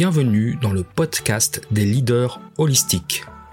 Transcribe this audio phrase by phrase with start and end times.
[0.00, 3.24] Bienvenue dans le podcast des leaders holistiques.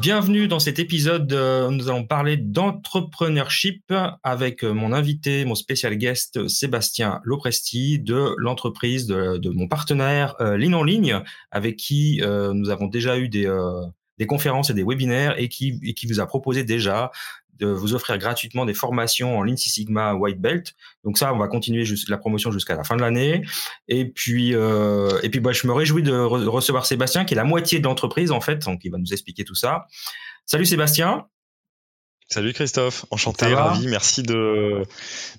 [0.00, 1.32] Bienvenue dans cet épisode.
[1.32, 8.32] Euh, nous allons parler d'entrepreneurship avec euh, mon invité, mon spécial guest Sébastien Lopresti de
[8.38, 13.48] l'entreprise de, mon partenaire euh, Ligne en ligne, avec qui nous avons déjà eu des,
[14.28, 17.10] conférences et des webinaires et qui, et qui vous a proposé déjà
[17.58, 20.74] de vous offrir gratuitement des formations en Lean Six Sigma White Belt.
[21.04, 23.42] Donc ça, on va continuer la promotion jusqu'à la fin de l'année.
[23.86, 27.44] Et puis, euh, et puis, bah, je me réjouis de, recevoir Sébastien, qui est la
[27.44, 29.86] moitié de l'entreprise en fait, donc il va nous expliquer tout ça.
[30.46, 31.26] Salut Sébastien.
[32.30, 34.82] Salut Christophe, enchanté, ravi, merci de,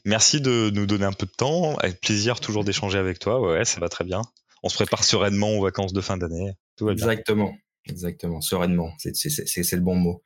[0.06, 1.76] merci de nous donner un peu de temps.
[1.78, 3.40] Avec plaisir toujours d'échanger avec toi.
[3.40, 4.24] Ouais, ça va très bien.
[4.64, 6.54] On se prépare sereinement aux vacances de fin d'année.
[6.90, 7.54] Exactement.
[7.90, 10.22] Exactement, sereinement, c'est le bon mot.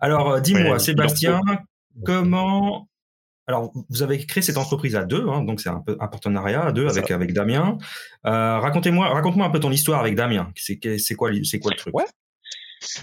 [0.00, 1.40] Alors, euh, dis-moi, Sébastien,
[2.04, 2.88] comment
[3.48, 6.64] alors, vous avez créé cette entreprise à deux, hein, donc c'est un peu un partenariat
[6.64, 7.78] à deux avec avec Damien.
[8.26, 10.50] Euh, racontez-moi, raconte-moi un peu ton histoire avec Damien.
[10.56, 11.94] C'est c'est quoi c'est quoi le truc?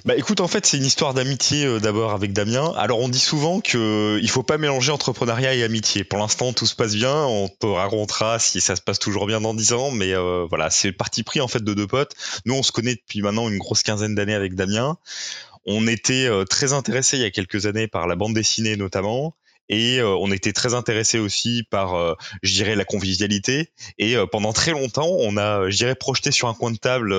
[0.06, 2.74] Bah écoute, en fait, c'est une histoire d'amitié euh, d'abord avec Damien.
[2.78, 6.04] Alors on dit souvent que il faut pas mélanger entrepreneuriat et amitié.
[6.04, 7.26] Pour l'instant, tout se passe bien.
[7.26, 10.70] On te racontera si ça se passe toujours bien dans dix ans, mais euh, voilà,
[10.70, 12.16] c'est le parti pris en fait de deux potes.
[12.46, 14.98] Nous, on se connaît depuis maintenant une grosse quinzaine d'années avec Damien.
[15.66, 19.36] On était euh, très intéressés il y a quelques années par la bande dessinée notamment
[19.70, 23.72] et euh, on était très intéressé aussi par, euh, je dirais, la convivialité.
[23.98, 27.14] Et euh, pendant très longtemps, on a, je dirais, projeté sur un coin de table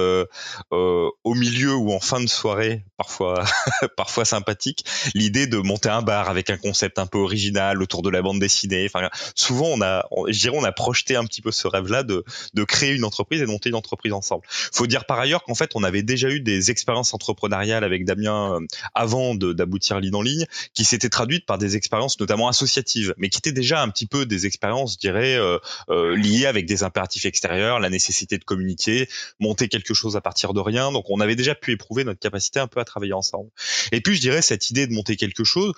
[0.70, 3.44] au milieu ou en fin de soirée, parfois,
[3.96, 4.84] parfois sympathique,
[5.14, 8.40] l'idée de monter un bar avec un concept un peu original autour de la bande
[8.40, 8.86] dessinée.
[8.92, 12.24] Enfin, souvent, on a, je dirais, on a projeté un petit peu ce rêve-là de,
[12.52, 14.44] de créer une entreprise et de monter une entreprise ensemble.
[14.48, 18.58] Faut dire par ailleurs qu'en fait, on avait déjà eu des expériences entrepreneuriales avec Damien
[18.94, 23.38] avant d'aboutir l'île en ligne, qui s'étaient traduites par des expériences notamment associative, mais qui
[23.38, 25.58] étaient déjà un petit peu des expériences, je dirais, euh,
[25.90, 29.08] euh, liées avec des impératifs extérieurs, la nécessité de communiquer,
[29.40, 30.92] monter quelque chose à partir de rien.
[30.92, 33.50] Donc on avait déjà pu éprouver notre capacité un peu à travailler ensemble.
[33.92, 35.72] Et puis je dirais cette idée de monter quelque chose,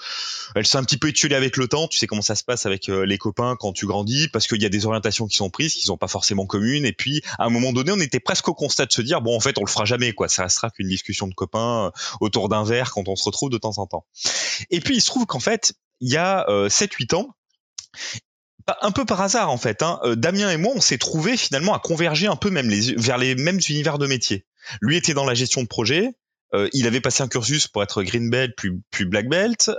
[0.54, 1.88] elle s'est un petit peu étiolée avec le temps.
[1.88, 4.62] Tu sais comment ça se passe avec euh, les copains quand tu grandis, parce qu'il
[4.62, 6.84] y a des orientations qui sont prises, qui sont pas forcément communes.
[6.84, 9.36] Et puis à un moment donné, on était presque au constat de se dire bon
[9.36, 10.28] en fait on le fera jamais quoi.
[10.28, 13.78] Ça restera qu'une discussion de copains autour d'un verre quand on se retrouve de temps
[13.78, 14.06] en temps.
[14.70, 17.36] Et puis il se trouve qu'en fait il y a 7-8 euh, ans,
[18.82, 21.74] un peu par hasard en fait, hein, euh, Damien et moi, on s'est trouvé finalement
[21.74, 24.46] à converger un peu même les, vers les mêmes univers de métier.
[24.80, 26.14] Lui était dans la gestion de projet,
[26.54, 29.70] euh, il avait passé un cursus pour être green belt puis, puis black belt.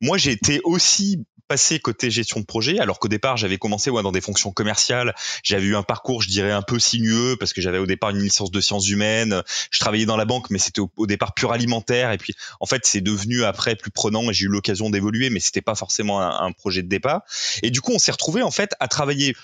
[0.00, 4.02] moi, j'ai été aussi passé côté gestion de projet, alors qu'au départ j'avais commencé ouais,
[4.02, 5.14] dans des fonctions commerciales.
[5.42, 8.22] J'avais eu un parcours, je dirais, un peu sinueux parce que j'avais au départ une
[8.22, 9.42] licence de sciences humaines.
[9.70, 12.10] Je travaillais dans la banque, mais c'était au, départ pur alimentaire.
[12.12, 15.40] Et puis en fait, c'est devenu après plus prenant et j'ai eu l'occasion d'évoluer, mais
[15.40, 17.20] c'était pas forcément un, un, projet de départ.
[17.62, 19.34] Et du coup, on s'est retrouvé en fait à travailler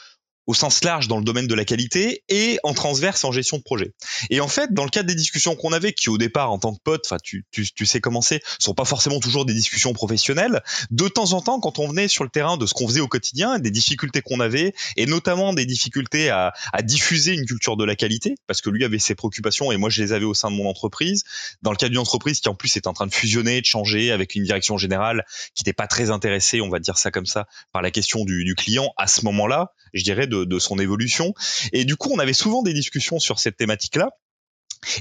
[0.48, 3.62] au sens large dans le domaine de la qualité et en transverse en gestion de
[3.62, 3.92] projet.
[4.30, 6.74] Et en fait, dans le cadre des discussions qu'on avait, qui au départ en tant
[6.74, 9.92] que pote, enfin tu, tu, tu sais comment c'est, sont pas forcément toujours des discussions
[9.92, 10.62] professionnelles.
[10.90, 13.08] De temps en temps, quand on venait sur le terrain de ce qu'on faisait au
[13.08, 17.84] quotidien, des difficultés qu'on avait, et notamment des difficultés à, à diffuser une culture de
[17.84, 20.50] la qualité, parce que lui avait ses préoccupations et moi je les avais au sein
[20.50, 21.24] de mon entreprise.
[21.60, 24.12] Dans le cas d'une entreprise qui en plus est en train de fusionner, de changer
[24.12, 27.46] avec une direction générale qui n'était pas très intéressée, on va dire ça comme ça,
[27.70, 31.34] par la question du, du client à ce moment-là, je dirais de de, son évolution.
[31.72, 34.10] Et du coup, on avait souvent des discussions sur cette thématique-là.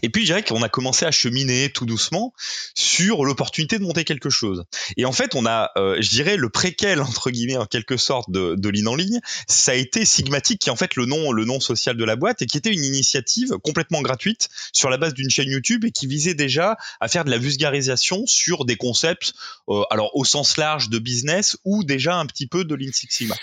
[0.01, 2.33] Et puis je dirais qu'on a commencé à cheminer tout doucement
[2.75, 4.63] sur l'opportunité de monter quelque chose.
[4.97, 8.29] Et en fait, on a, euh, je dirais, le préquel entre guillemets en quelque sorte
[8.29, 11.45] de, de en ligne, ça a été Sigmatic, qui est en fait le nom, le
[11.45, 15.13] nom social de la boîte, et qui était une initiative complètement gratuite sur la base
[15.13, 19.33] d'une chaîne YouTube et qui visait déjà à faire de la vulgarisation sur des concepts,
[19.69, 23.07] euh, alors au sens large de business ou déjà un petit peu de Lean Six
[23.09, 23.35] Sigma.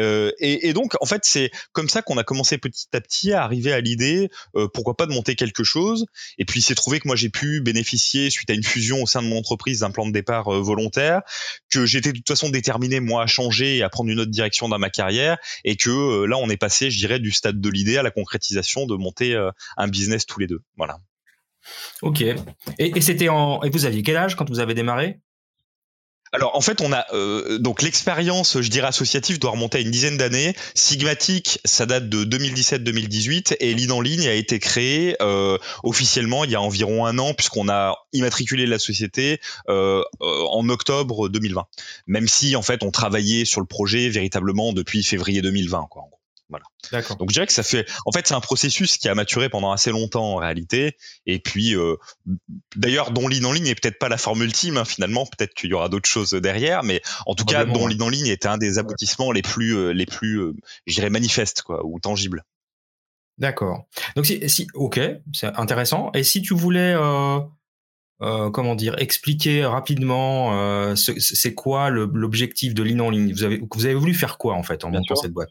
[0.00, 3.42] Euh, et, donc en fait, c'est comme ça qu'on a commencé petit à petit à
[3.42, 4.30] arriver à l'idée,
[4.72, 5.77] pourquoi pas de monter quelque chose
[6.38, 9.06] et puis il s'est trouvé que moi j'ai pu bénéficier suite à une fusion au
[9.06, 11.22] sein de mon entreprise d'un plan de départ euh, volontaire,
[11.70, 14.68] que j'étais de toute façon déterminé moi à changer et à prendre une autre direction
[14.68, 17.68] dans ma carrière, et que euh, là on est passé, je dirais, du stade de
[17.68, 20.60] l'idée à la concrétisation de monter euh, un business tous les deux.
[20.76, 20.98] Voilà.
[22.02, 22.20] Ok.
[22.22, 22.36] Et,
[22.78, 23.62] et c'était en.
[23.62, 25.20] Et vous aviez quel âge quand vous avez démarré?
[26.32, 29.90] Alors en fait, on a euh, donc l'expérience, je dirais associative, doit remonter à une
[29.90, 30.54] dizaine d'années.
[30.74, 36.50] Sigmatic, ça date de 2017-2018 et Lean en ligne a été créé euh, officiellement il
[36.50, 41.64] y a environ un an puisqu'on a immatriculé la société euh, en octobre 2020.
[42.06, 45.86] Même si en fait on travaillait sur le projet véritablement depuis février 2020.
[45.90, 46.04] Quoi,
[46.48, 46.64] voilà.
[47.18, 49.70] Donc je dirais que ça fait, en fait, c'est un processus qui a maturé pendant
[49.70, 50.96] assez longtemps en réalité.
[51.26, 51.96] Et puis, euh,
[52.74, 55.26] d'ailleurs, dont ligne en ligne est peut-être pas la forme ultime hein, finalement.
[55.26, 58.26] Peut-être qu'il y aura d'autres choses derrière, mais en tout cas, dont ligne en ligne
[58.28, 60.54] était un des aboutissements les plus, euh, les plus, euh,
[60.86, 62.44] je dirais manifestes quoi, ou tangibles.
[63.36, 63.86] D'accord.
[64.16, 65.00] Donc si, si ok,
[65.32, 66.10] c'est intéressant.
[66.14, 66.94] Et si tu voulais
[68.20, 73.32] euh, comment dire, expliquer rapidement euh, c'est quoi l'objectif de Lean en ligne?
[73.32, 75.50] Vous avez, vous avez voulu faire quoi en fait en montant cette boîte?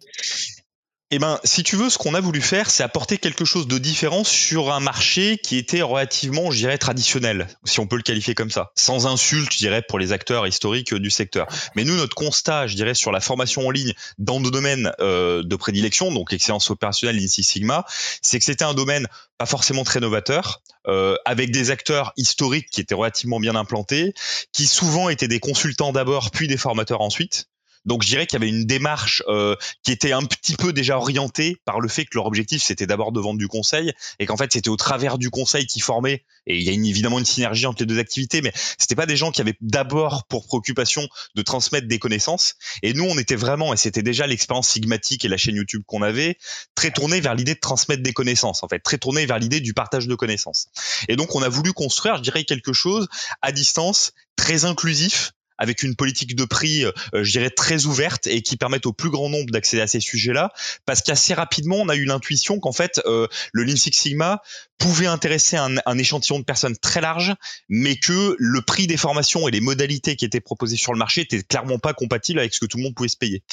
[1.10, 3.78] Eh ben, si tu veux, ce qu'on a voulu faire, c'est apporter quelque chose de
[3.78, 8.36] différent sur un marché qui était relativement, je dirais, traditionnel, si on peut le qualifier
[8.36, 8.72] comme ça.
[8.76, 11.48] Sans insulte, je dirais, pour les acteurs historiques du secteur.
[11.76, 15.44] Mais nous, notre constat, je dirais, sur la formation en ligne dans nos domaines euh,
[15.44, 17.86] de prédilection, donc excellence opérationnelle, Lean Sigma,
[18.22, 19.08] c'est que c'était un domaine
[19.38, 24.14] pas forcément très novateur, euh, avec des acteurs historiques qui étaient relativement bien implantés,
[24.52, 27.48] qui souvent étaient des consultants d'abord, puis des formateurs ensuite.
[27.88, 30.98] Donc je dirais qu'il y avait une démarche euh, qui était un petit peu déjà
[30.98, 34.38] orientée par le fait que leur objectif c'était d'abord de vendre du conseil et qu'en
[34.38, 36.26] fait c'était au travers du conseil qu'ils formaient.
[36.46, 39.16] Et il y a évidemment une synergie entre les deux activités mais c'était pas des
[39.16, 42.56] gens qui avaient d'abord pour préoccupation de transmettre des connaissances.
[42.84, 46.02] Et nous on était vraiment et c'était déjà l'expérience sigmatique et la chaîne YouTube qu'on
[46.02, 46.38] avait
[46.76, 48.80] très tourné vers l'idée de transmettre des connaissances en fait.
[48.80, 50.68] Très tourné vers l'idée du partage de connaissances.
[51.08, 53.08] Et donc on a voulu construire je dirais quelque chose
[53.42, 58.42] à distance très inclusif avec une politique de prix, euh, je dirais, très ouverte et
[58.42, 60.52] qui permettent au plus grand nombre d'accéder à ces sujets-là,
[60.86, 64.42] parce qu'assez rapidement, on a eu l'intuition qu'en fait, euh, le Lean Six Sigma
[64.78, 67.34] pouvait intéresser un, un, échantillon de personnes très large,
[67.70, 71.22] mais que le prix des formations et les modalités qui étaient proposées sur le marché
[71.22, 73.44] étaient clairement pas compatibles avec ce que tout le monde pouvait se payer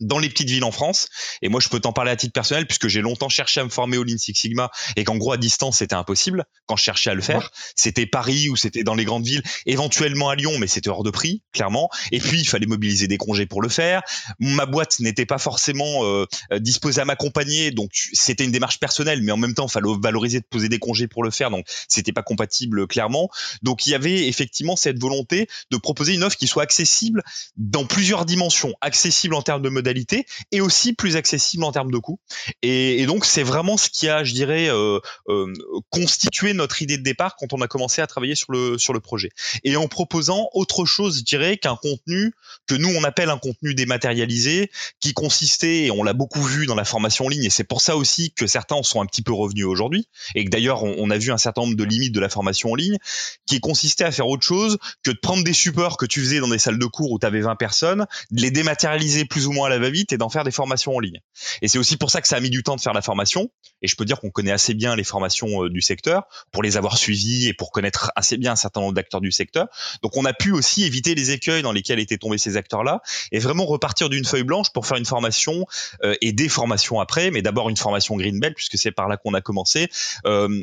[0.00, 1.08] dans les petites villes en France.
[1.42, 3.68] Et moi, je peux t'en parler à titre personnel puisque j'ai longtemps cherché à me
[3.68, 7.10] former au Lean Six Sigma et qu'en gros à distance c'était impossible quand je cherchais
[7.10, 7.50] à le faire.
[7.76, 11.10] C'était Paris ou c'était dans les grandes villes, éventuellement à Lyon, mais c'était hors de
[11.10, 11.90] prix clairement.
[12.10, 14.02] Et puis il fallait mobiliser des congés pour le faire.
[14.38, 16.26] Ma boîte n'était pas forcément euh,
[16.58, 20.40] disposée à m'accompagner, donc c'était une démarche personnelle, mais en même temps il fallait valoriser
[20.40, 23.28] de poser des congés pour le faire, donc c'était pas compatible clairement.
[23.62, 27.22] Donc il y avait effectivement cette volonté de proposer une offre qui soit accessible
[27.56, 31.98] dans plusieurs dimensions, accessible en termes de modalité et aussi plus accessible en termes de
[31.98, 32.18] coût.
[32.62, 35.52] Et, donc c'est vraiment ce qui a, je dirais, euh, euh,
[35.90, 39.00] constitué notre idée de départ quand on a commencé à travailler sur le sur le
[39.00, 39.30] projet.
[39.64, 42.32] Et en proposant autre chose, je dirais, qu'un contenu
[42.66, 44.70] que nous on appelle un contenu dématérialisé,
[45.00, 47.80] qui consistait, et on l'a beaucoup vu dans la formation en ligne, et c'est pour
[47.80, 50.94] ça aussi que certains en sont un petit peu revenus aujourd'hui, et que d'ailleurs on,
[50.98, 52.98] on a vu un certain nombre de limites de la formation en ligne,
[53.46, 56.48] qui consistait à faire autre chose que de prendre des supports que tu faisais dans
[56.48, 59.66] des salles de cours où tu avais 20 personnes, de les dématérialiser plus ou moins
[59.66, 61.20] à va-vite et d'en faire des formations en ligne.
[61.62, 63.50] Et c'est aussi pour ça que ça a mis du temps de faire la formation.
[63.82, 66.76] Et je peux dire qu'on connaît assez bien les formations euh, du secteur pour les
[66.76, 69.68] avoir suivies et pour connaître assez bien un certain nombre d'acteurs du secteur.
[70.02, 73.00] Donc on a pu aussi éviter les écueils dans lesquels étaient tombés ces acteurs-là
[73.30, 75.66] et vraiment repartir d'une feuille blanche pour faire une formation
[76.04, 79.16] euh, et des formations après, mais d'abord une formation Green Belt puisque c'est par là
[79.16, 79.88] qu'on a commencé.
[80.26, 80.62] Euh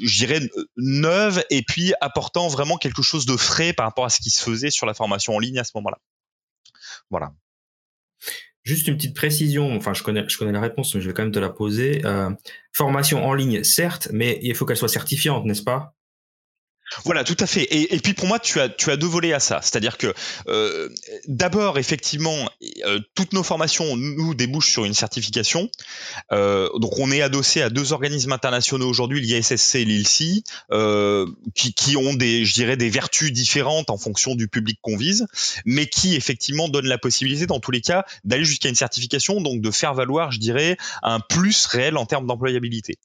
[0.00, 0.40] je dirais
[0.76, 4.42] neuve et puis apportant vraiment quelque chose de frais par rapport à ce qui se
[4.42, 5.98] faisait sur la formation en ligne à ce moment-là.
[7.10, 7.32] Voilà.
[8.68, 11.22] Juste une petite précision, enfin je connais, je connais la réponse, mais je vais quand
[11.22, 12.02] même te la poser.
[12.04, 12.28] Euh,
[12.70, 15.94] formation en ligne, certes, mais il faut qu'elle soit certifiante, n'est-ce pas?
[17.04, 17.66] Voilà, tout à fait.
[17.70, 19.60] Et, puis pour moi, tu as, tu as deux volets à ça.
[19.62, 20.12] C'est-à-dire que
[20.48, 20.88] euh,
[21.26, 22.48] d'abord, effectivement,
[22.84, 25.70] euh, toutes nos formations nous débouchent sur une certification.
[26.32, 31.74] Euh, donc on est adossé à deux organismes internationaux aujourd'hui, l'ISSC et l'ILSI, euh, qui,
[31.74, 35.26] qui ont des, je dirais, des vertus différentes en fonction du public qu'on vise,
[35.64, 39.60] mais qui effectivement donnent la possibilité, dans tous les cas, d'aller jusqu'à une certification, donc
[39.60, 42.96] de faire valoir, je dirais, un plus réel en termes d'employabilité.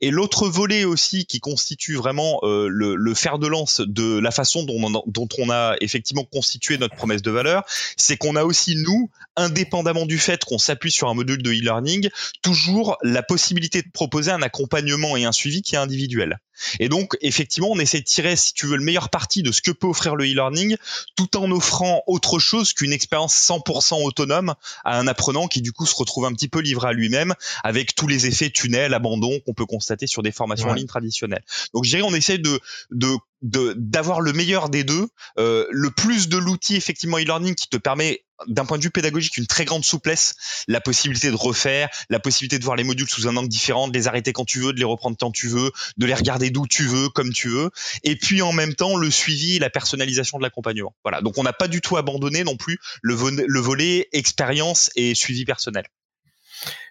[0.00, 4.30] Et l'autre volet aussi qui constitue vraiment euh, le, le faire de lance de la
[4.30, 7.64] façon dont on, dont on a effectivement constitué notre promesse de valeur,
[7.96, 12.10] c'est qu'on a aussi, nous, indépendamment du fait qu'on s'appuie sur un module de e-learning,
[12.42, 16.38] toujours la possibilité de proposer un accompagnement et un suivi qui est individuel.
[16.78, 19.62] Et donc, effectivement, on essaie de tirer, si tu veux, le meilleur parti de ce
[19.62, 20.76] que peut offrir le e-learning,
[21.16, 25.86] tout en offrant autre chose qu'une expérience 100% autonome à un apprenant qui, du coup,
[25.86, 27.34] se retrouve un petit peu livré à lui-même,
[27.64, 30.72] avec tous les effets tunnel, abandon qu'on peut constater sur des formations ouais.
[30.72, 31.44] en ligne traditionnelles.
[31.72, 32.60] Donc, je dirais, on essaie de,
[32.90, 37.76] de d'avoir le meilleur des deux, euh, le plus de l'outil effectivement e-learning qui te
[37.76, 40.34] permet d'un point de vue pédagogique une très grande souplesse,
[40.68, 43.92] la possibilité de refaire, la possibilité de voir les modules sous un angle différent, de
[43.92, 46.66] les arrêter quand tu veux, de les reprendre quand tu veux, de les regarder d'où
[46.66, 47.70] tu veux, comme tu veux,
[48.02, 50.94] et puis en même temps le suivi la personnalisation de l'accompagnement.
[51.04, 54.90] Voilà, donc on n'a pas du tout abandonné non plus le, vo le volet expérience
[54.96, 55.84] et suivi personnel.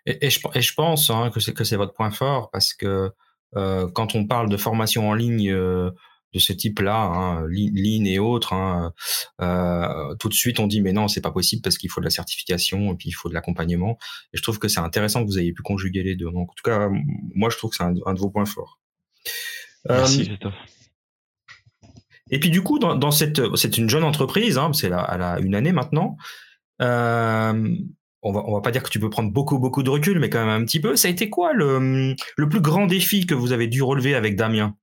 [0.06, 2.74] Et, et, je, et je, pense hein, que c'est que c'est votre point fort parce
[2.74, 3.12] que
[3.56, 5.92] euh, quand on parle de formation en ligne euh,
[6.34, 8.94] de ce type-là, hein, Lean et autres, hein,
[9.42, 12.06] euh, tout de suite on dit mais non c'est pas possible parce qu'il faut de
[12.06, 13.98] la certification et puis il faut de l'accompagnement.
[14.34, 16.32] Et je trouve que c'est intéressant que vous ayez pu conjuguer les deux.
[16.32, 16.90] Donc en tout cas
[17.36, 18.80] moi je trouve que c'est un, un, de vos points forts.
[19.88, 20.50] Merci euh,
[22.30, 25.40] Et puis du coup dans, dans cette c'est une jeune entreprise, hein, c'est elle a
[25.40, 26.18] une année maintenant.
[26.82, 27.76] Euh,
[28.22, 30.30] on va, on va pas dire que tu peux prendre beaucoup, beaucoup de recul, mais
[30.30, 30.96] quand même un petit peu.
[30.96, 34.36] Ça a été quoi le, le plus grand défi que vous avez dû relever avec
[34.36, 34.76] Damien?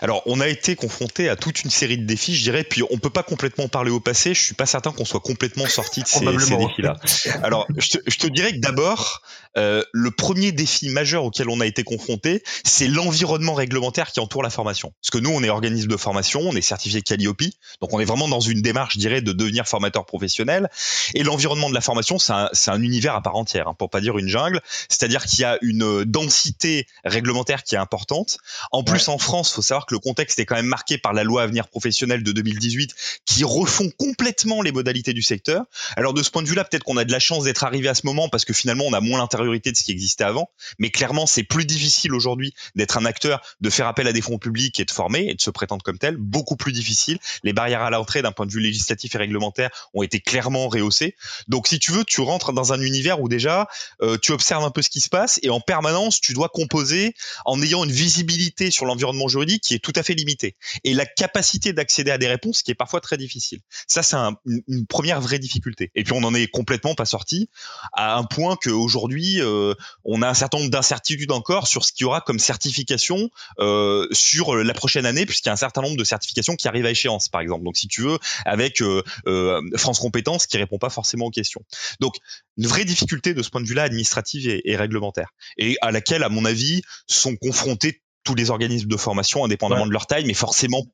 [0.00, 2.98] Alors, on a été confronté à toute une série de défis, je dirais, puis on
[2.98, 4.34] peut pas complètement parler au passé.
[4.34, 6.96] Je suis pas certain qu'on soit complètement sorti de ces, ces défis-là.
[7.42, 9.22] Alors, je te, je te, dirais que d'abord,
[9.56, 14.42] euh, le premier défi majeur auquel on a été confronté, c'est l'environnement réglementaire qui entoure
[14.42, 14.92] la formation.
[15.00, 17.42] Parce que nous, on est organisme de formation, on est certifié Calliope,
[17.80, 20.70] donc on est vraiment dans une démarche, je dirais, de devenir formateur professionnel.
[21.14, 24.00] Et l'environnement de la formation, c'est un, un, univers à part entière, hein, pour pas
[24.00, 24.60] dire une jungle.
[24.88, 28.38] C'est-à-dire qu'il y a une densité réglementaire qui est importante.
[28.70, 29.14] En plus, ouais.
[29.14, 31.68] en France, faut savoir que le contexte est quand même marqué par la loi avenir
[31.68, 35.64] professionnel de 2018 qui refond complètement les modalités du secteur.
[35.96, 37.94] Alors de ce point de vue-là, peut-être qu'on a de la chance d'être arrivé à
[37.94, 40.90] ce moment parce que finalement on a moins l'intériorité de ce qui existait avant, mais
[40.90, 44.78] clairement c'est plus difficile aujourd'hui d'être un acteur, de faire appel à des fonds publics
[44.80, 47.18] et de former et de se prétendre comme tel, beaucoup plus difficile.
[47.42, 51.16] Les barrières à l'entrée d'un point de vue législatif et réglementaire ont été clairement rehaussées.
[51.48, 53.68] Donc si tu veux, tu rentres dans un univers où déjà
[54.02, 57.14] euh, tu observes un peu ce qui se passe et en permanence tu dois composer
[57.44, 61.06] en ayant une visibilité sur l'environnement juridique qui est tout à fait limitée et la
[61.06, 63.60] capacité d'accéder à des réponses qui est parfois très difficile.
[63.86, 64.36] Ça, c'est un,
[64.68, 65.90] une première vraie difficulté.
[65.94, 67.48] Et puis on n'en est complètement pas sorti
[67.92, 72.04] à un point qu'aujourd'hui, euh, on a un certain nombre d'incertitudes encore sur ce qu'il
[72.04, 75.96] y aura comme certification euh, sur la prochaine année, puisqu'il y a un certain nombre
[75.96, 77.64] de certifications qui arrivent à échéance, par exemple.
[77.64, 81.62] Donc si tu veux, avec euh, euh France Compétences qui répond pas forcément aux questions.
[82.00, 82.16] Donc
[82.56, 86.22] une vraie difficulté de ce point de vue-là administrative et, et réglementaire, et à laquelle,
[86.22, 89.88] à mon avis, sont confrontés tous les organismes de formation, indépendamment ouais.
[89.88, 90.84] de leur taille, mais forcément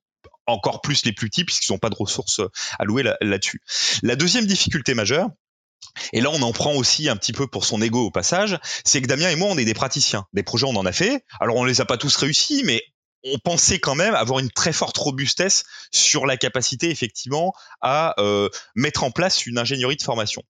[0.47, 2.41] encore plus les plus petits, puisqu'ils n'ont pas de ressources
[2.79, 3.63] allouées là-dessus.
[4.03, 5.29] la deuxième difficulté majeure,
[6.13, 9.01] et là, on en prend aussi un petit peu pour son ego au passage, c'est
[9.03, 10.27] que Damien et moi, on est des praticiens.
[10.33, 11.25] Des projets, on en a fait.
[11.41, 12.83] Alors, on les a pas tous réussis, mais
[13.25, 18.49] on pensait quand même avoir une très forte robustesse sur la capacité effectivement à euh,
[18.77, 20.43] mettre en place une ingénierie de formation.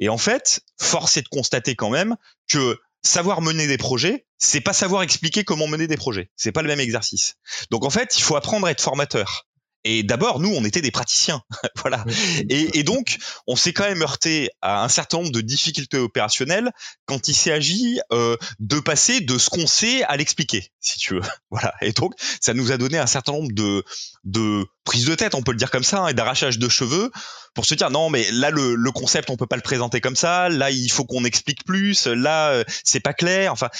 [0.00, 2.16] Et en fait, force est de constater quand même
[2.48, 6.30] que savoir mener des projets, c'est pas savoir expliquer comment mener des projets.
[6.36, 7.36] C'est pas le même exercice.
[7.70, 9.46] Donc en fait, il faut apprendre à être formateur.
[9.88, 11.42] Et d'abord, nous, on était des praticiens,
[11.76, 12.04] voilà.
[12.50, 16.72] Et, et, donc, on s'est quand même heurté à un certain nombre de difficultés opérationnelles
[17.04, 21.20] quand il s'agit euh, de passer de ce qu'on sait à l'expliquer, si tu veux.
[21.52, 21.72] Voilà.
[21.80, 23.84] Et donc, ça nous a donné un certain nombre de,
[24.24, 27.12] de prises de tête, on peut le dire comme ça, hein, et d'arrachage de cheveux
[27.54, 30.16] pour se dire non, mais là, le, le, concept, on peut pas le présenter comme
[30.16, 30.48] ça.
[30.48, 32.08] Là, il faut qu'on explique plus.
[32.08, 33.52] Là, euh, c'est pas clair.
[33.52, 33.70] Enfin,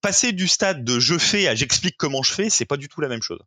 [0.00, 3.00] passer du stade de je fais à j'explique comment je fais, c'est pas du tout
[3.00, 3.38] la même chose.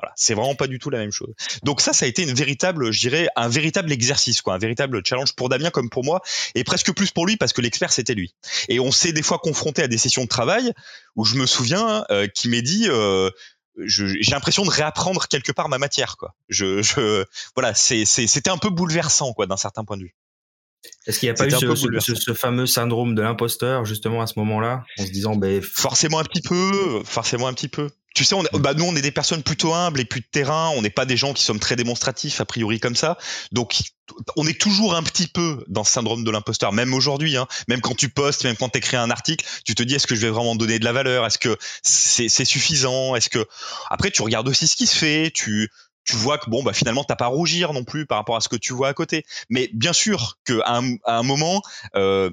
[0.00, 1.34] Voilà, c'est vraiment pas du tout la même chose.
[1.62, 5.02] Donc ça, ça a été une véritable, je dirais, un véritable exercice, quoi, un véritable
[5.04, 6.22] challenge pour Damien comme pour moi,
[6.54, 8.34] et presque plus pour lui parce que l'expert c'était lui.
[8.68, 10.72] Et on s'est des fois confronté à des sessions de travail
[11.16, 12.86] où je me souviens euh, qui m'est dit.
[12.88, 13.30] Euh,
[13.86, 16.34] j'ai l'impression de réapprendre quelque part ma matière, quoi.
[16.48, 20.14] Je, je voilà, c'était un peu bouleversant, quoi, d'un certain point de vue.
[21.06, 24.84] Est-ce qu'il n'y a pas eu ce, fameux syndrome de l'imposteur justement à ce moment-là,
[24.98, 27.90] en se disant, ben, forcément un petit peu, forcément un petit peu.
[28.14, 30.70] Tu sais, on bah, nous, on est des personnes plutôt humbles et plus de terrain.
[30.74, 33.18] On n'est pas des gens qui sommes très démonstratifs, a priori, comme ça.
[33.52, 33.78] Donc,
[34.36, 37.36] on est toujours un petit peu dans ce syndrome de l'imposteur, même aujourd'hui.
[37.36, 37.46] Hein.
[37.68, 40.16] Même quand tu postes, même quand tu écris un article, tu te dis est-ce que
[40.16, 41.24] je vais vraiment donner de la valeur?
[41.24, 43.14] Est-ce que c'est suffisant?
[43.14, 43.46] Est-ce que
[43.90, 45.70] après tu regardes aussi ce qui se fait Tu
[46.04, 48.40] tu vois que bon bah finalement t'as pas à rougir non plus par rapport à
[48.40, 49.24] ce que tu vois à côté.
[49.48, 51.62] Mais bien sûr qu'à un, à un moment,
[51.94, 52.30] euh,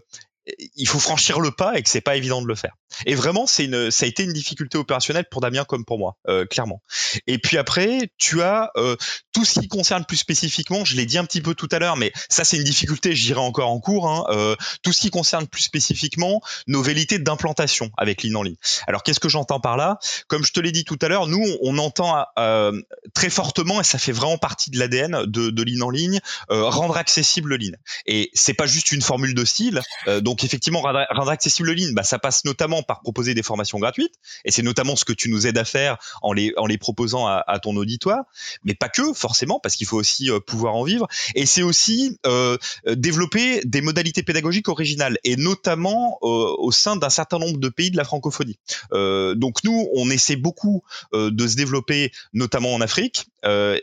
[0.75, 2.75] il faut franchir le pas et que c'est pas évident de le faire.
[3.05, 6.17] Et vraiment, c'est une, ça a été une difficulté opérationnelle pour Damien comme pour moi,
[6.27, 6.81] euh, clairement.
[7.27, 8.95] Et puis après, tu as euh,
[9.33, 11.97] tout ce qui concerne plus spécifiquement, je l'ai dit un petit peu tout à l'heure,
[11.97, 14.09] mais ça c'est une difficulté, j'irai encore en cours.
[14.09, 18.55] Hein, euh, tout ce qui concerne plus spécifiquement nos vérités d'implantation avec Lean en ligne.
[18.87, 19.99] Alors qu'est-ce que j'entends par là?
[20.27, 22.81] Comme je te l'ai dit tout à l'heure, nous on entend euh,
[23.13, 26.19] très fortement et ça fait vraiment partie de l'ADN de, de Lean en ligne,
[26.51, 27.77] euh, rendre accessible le Lean.
[28.05, 29.81] Et c'est pas juste une formule de style.
[30.07, 33.79] Euh, donc effectivement, rendre, accessible le Lean, bah, ça passe notamment par proposer des formations
[33.79, 34.13] gratuites,
[34.45, 37.27] et c'est notamment ce que tu nous aides à faire en les, en les proposant
[37.27, 38.23] à, ton auditoire,
[38.63, 42.17] mais pas que forcément, parce qu'il faut aussi euh, pouvoir en vivre, et c'est aussi
[42.25, 47.69] euh, développer des modalités pédagogiques originales, et notamment euh, au sein d'un certain nombre de
[47.69, 48.57] pays de la francophonie.
[48.91, 53.25] Donc nous, on essaie beaucoup de se développer, notamment en Afrique,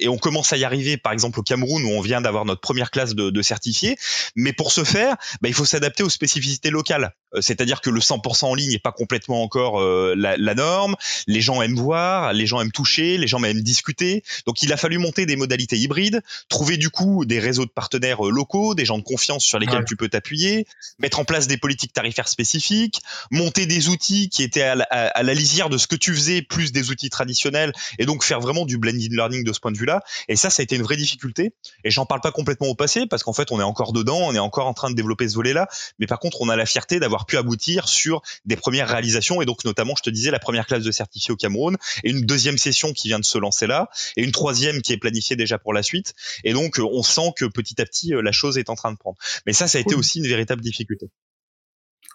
[0.01, 2.61] et on commence à y arriver, par exemple au Cameroun, où on vient d'avoir notre
[2.61, 3.97] première classe de, de certifiés,
[4.37, 8.45] mais pour ce faire, bah, il faut s'adapter aux spécificités locales, c'est-à-dire que le 100%
[8.45, 10.95] en ligne pas complètement encore euh, la, la, norme.
[11.27, 14.23] Les gens aiment voir, les gens aiment toucher, les gens aiment discuter.
[14.47, 18.27] Donc il a fallu monter des modalités hybrides, trouver du coup des réseaux de partenaires
[18.27, 20.67] euh, locaux, des gens de confiance sur lesquels tu peux t'appuyer,
[20.99, 25.23] mettre en place des politiques tarifaires spécifiques, monter des outils qui étaient à la, à
[25.23, 28.67] la, lisière de ce que tu faisais, plus des outils traditionnels, et donc faire vraiment
[28.67, 30.03] du blended learning de ce point de vue-là.
[30.29, 31.55] Et ça, ça a été une vraie difficulté.
[31.85, 34.35] Et j'en parle pas complètement au passé parce qu'en fait, on est encore dedans, on
[34.35, 35.69] est encore en train de développer ce volet-là.
[35.99, 39.47] Mais par contre, on a la fierté d'avoir pu aboutir sur des premiers réalisation et
[39.47, 42.59] donc notamment je te disais la première classe de certifié au Cameroun et une deuxième
[42.59, 45.73] session qui vient de se lancer là et une troisième qui est planifiée déjà pour
[45.73, 48.93] la suite et donc on sent que petit à petit la chose est en train
[48.93, 51.11] de prendre mais ça ça a été aussi une véritable difficulté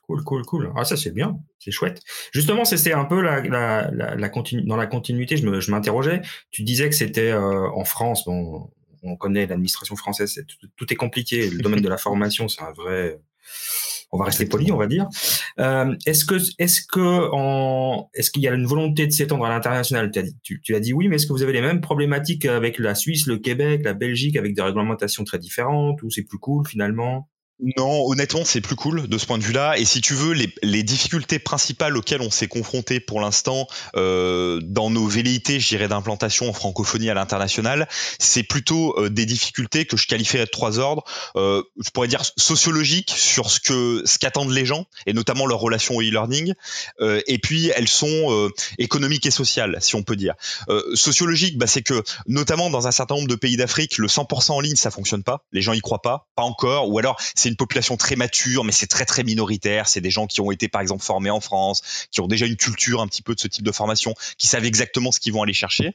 [0.03, 0.73] Cool, cool, cool.
[0.75, 1.37] Ah, ça, c'est bien.
[1.59, 2.01] C'est chouette.
[2.31, 4.31] Justement, c'était un peu la, la, la, la
[4.65, 5.37] dans la continuité.
[5.37, 6.21] Je m'interrogeais.
[6.51, 8.25] Tu disais que c'était euh, en France.
[8.25, 8.71] Bon,
[9.03, 10.43] on connaît l'administration française.
[10.47, 11.49] Tout, tout, est compliqué.
[11.49, 13.19] Le domaine de la formation, c'est un vrai,
[14.11, 15.07] on va rester poli, on va dire.
[15.59, 19.49] Euh, est-ce que, est-ce que, en, est-ce qu'il y a une volonté de s'étendre à
[19.49, 20.11] l'international?
[20.43, 22.95] Tu, tu, as dit oui, mais est-ce que vous avez les mêmes problématiques avec la
[22.95, 27.29] Suisse, le Québec, la Belgique, avec des réglementations très différentes, ou c'est plus cool finalement?
[27.61, 29.77] Non, honnêtement, c'est plus cool de ce point de vue-là.
[29.77, 34.61] Et si tu veux, les, les difficultés principales auxquelles on s'est confronté pour l'instant euh,
[34.63, 39.85] dans nos velléités, je dirais, d'implantation en francophonie à l'international, c'est plutôt euh, des difficultés
[39.85, 41.03] que je qualifierais de trois ordres.
[41.35, 45.59] Euh, je pourrais dire sociologiques sur ce que ce qu'attendent les gens et notamment leur
[45.59, 46.53] relation au e-learning.
[47.01, 50.35] Euh, et puis elles sont euh, économiques et sociales, si on peut dire.
[50.93, 54.61] sociologiques, bah, c'est que notamment dans un certain nombre de pays d'Afrique, le 100% en
[54.61, 55.43] ligne, ça fonctionne pas.
[55.51, 58.71] Les gens y croient pas, pas encore, ou alors c'est une population très mature, mais
[58.71, 59.87] c'est très très minoritaire.
[59.87, 62.57] C'est des gens qui ont été par exemple formés en France, qui ont déjà une
[62.57, 65.43] culture un petit peu de ce type de formation, qui savent exactement ce qu'ils vont
[65.43, 65.93] aller chercher.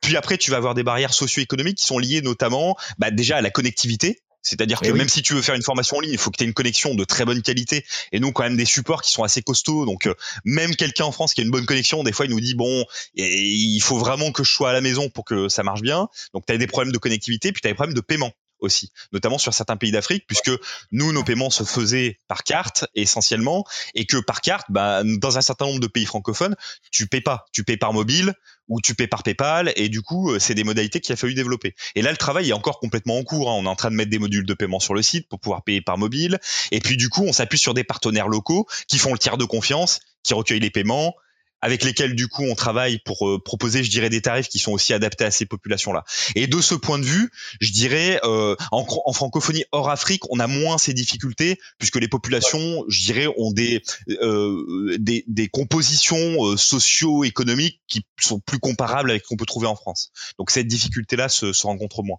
[0.00, 3.40] Puis après, tu vas avoir des barrières socio-économiques qui sont liées notamment bah, déjà à
[3.40, 4.20] la connectivité.
[4.42, 6.36] C'est-à-dire eh que même si tu veux faire une formation en ligne, il faut que
[6.36, 7.84] tu aies une connexion de très bonne qualité.
[8.10, 9.86] Et nous, quand même, des supports qui sont assez costauds.
[9.86, 12.40] Donc, euh, même quelqu'un en France qui a une bonne connexion, des fois, il nous
[12.40, 15.80] dit, bon, il faut vraiment que je sois à la maison pour que ça marche
[15.80, 16.08] bien.
[16.34, 18.92] Donc, tu as des problèmes de connectivité, puis tu as des problèmes de paiement aussi,
[19.12, 20.50] notamment sur certains pays d'Afrique, puisque
[20.90, 25.42] nous, nos paiements se faisaient par carte essentiellement, et que par carte, bah, dans un
[25.42, 26.56] certain nombre de pays francophones,
[26.90, 28.34] tu payes pas, tu payes par mobile
[28.68, 31.34] ou tu payes par PayPal, et du coup, euh, c'est des modalités qu'il a fallu
[31.34, 31.74] développer.
[31.94, 33.50] Et là, le travail est encore complètement en cours.
[33.50, 33.54] Hein.
[33.58, 35.64] On est en train de mettre des modules de paiement sur le site pour pouvoir
[35.64, 36.38] payer par mobile,
[36.70, 39.44] et puis du coup, on s'appuie sur des partenaires locaux qui font le tiers de
[39.44, 41.14] confiance, qui recueillent les paiements,
[41.62, 44.72] avec lesquels du coup on travaille pour euh, proposer, je dirais, des tarifs qui sont
[44.72, 46.04] aussi adaptés à ces populations-là.
[46.34, 50.38] Et de ce point de vue, je dirais, euh, en, en, francophonie hors Afrique, on
[50.40, 56.44] a moins ces difficultés puisque les populations, je dirais, ont des euh, des, des, compositions
[56.44, 60.10] euh, socio-économiques qui sont plus comparables avec ce qu'on peut trouver en France.
[60.38, 62.18] Donc cette difficulté-là se, se rencontre moins.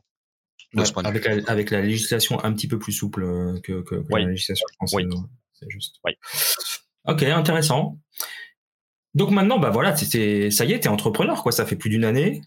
[1.03, 4.25] avec, la, avec la législation un petit peu plus souple euh, que, que, que la
[4.25, 5.05] législation française.
[5.09, 5.19] Oui.
[5.53, 5.95] C'est juste.
[6.03, 6.13] Oui.
[7.05, 7.99] Ok, intéressant.
[9.15, 11.51] Donc maintenant, bah voilà, c'est ça y est, t'es entrepreneur, quoi.
[11.51, 12.41] Ça fait plus d'une année.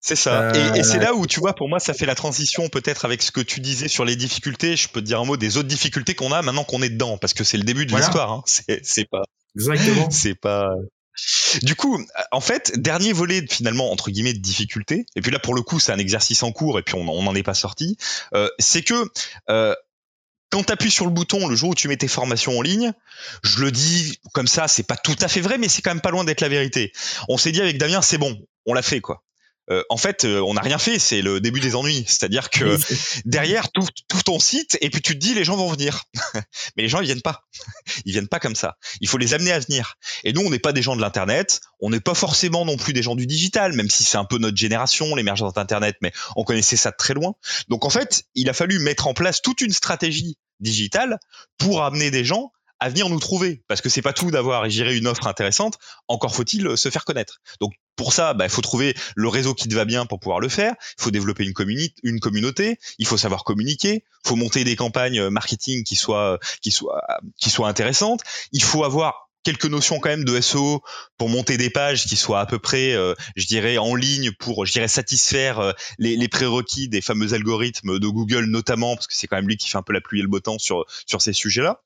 [0.00, 0.52] C'est ça.
[0.54, 3.22] Et, et c'est là où, tu vois, pour moi, ça fait la transition peut-être avec
[3.22, 4.76] ce que tu disais sur les difficultés.
[4.76, 7.18] Je peux te dire un mot des autres difficultés qu'on a maintenant qu'on est dedans,
[7.18, 8.32] parce que c'est le début de l'histoire.
[8.32, 8.42] Hein.
[8.82, 9.22] C'est pas.
[9.56, 10.10] Exactement.
[10.10, 10.70] C'est pas.
[11.62, 15.04] Du coup, en fait, dernier volet finalement entre guillemets de difficultés.
[15.14, 17.34] Et puis là, pour le coup, c'est un exercice en cours et puis on n'en
[17.34, 17.98] est pas sorti.
[18.34, 18.94] Euh, c'est que
[19.50, 19.74] euh,
[20.52, 22.92] quand tu appuies sur le bouton le jour où tu mets tes formations en ligne,
[23.42, 26.02] je le dis comme ça, c'est pas tout à fait vrai, mais c'est quand même
[26.02, 26.92] pas loin d'être la vérité.
[27.28, 29.24] On s'est dit avec Damien, c'est bon, on l'a fait quoi.
[29.70, 32.04] Euh, en fait, euh, on n'a rien fait, c'est le début des ennuis.
[32.06, 32.76] C'est-à-dire que
[33.24, 36.04] derrière tout, tout, ton site, et puis tu te dis les gens vont venir,
[36.76, 37.44] mais les gens ils viennent pas.
[38.04, 38.76] Ils viennent pas comme ça.
[39.00, 39.94] Il faut les amener à venir.
[40.24, 42.92] Et nous, on n'est pas des gens de l'internet, on n'est pas forcément non plus
[42.92, 46.44] des gens du digital, même si c'est un peu notre génération, l'émergence d'internet, mais on
[46.44, 47.34] connaissait ça de très loin.
[47.68, 51.18] Donc en fait, il a fallu mettre en place toute une stratégie digitale
[51.58, 54.96] pour amener des gens à venir nous trouver parce que c'est pas tout d'avoir géré
[54.96, 58.94] une offre intéressante encore faut-il se faire connaître donc pour ça, il bah, faut trouver
[59.14, 60.74] le réseau qui te va bien pour pouvoir le faire.
[60.98, 61.52] Il faut développer une,
[62.02, 62.78] une communauté.
[62.98, 64.04] Il faut savoir communiquer.
[64.24, 67.02] Il faut monter des campagnes euh, marketing qui soient qui soient
[67.38, 68.20] qui soient intéressantes.
[68.52, 70.82] Il faut avoir quelques notions quand même de SEO
[71.18, 74.66] pour monter des pages qui soient à peu près, euh, je dirais, en ligne pour,
[74.66, 79.14] je dirais, satisfaire euh, les, les, prérequis des fameux algorithmes de Google notamment, parce que
[79.14, 80.84] c'est quand même lui qui fait un peu la pluie et le beau temps sur
[81.06, 81.82] sur ces sujets-là.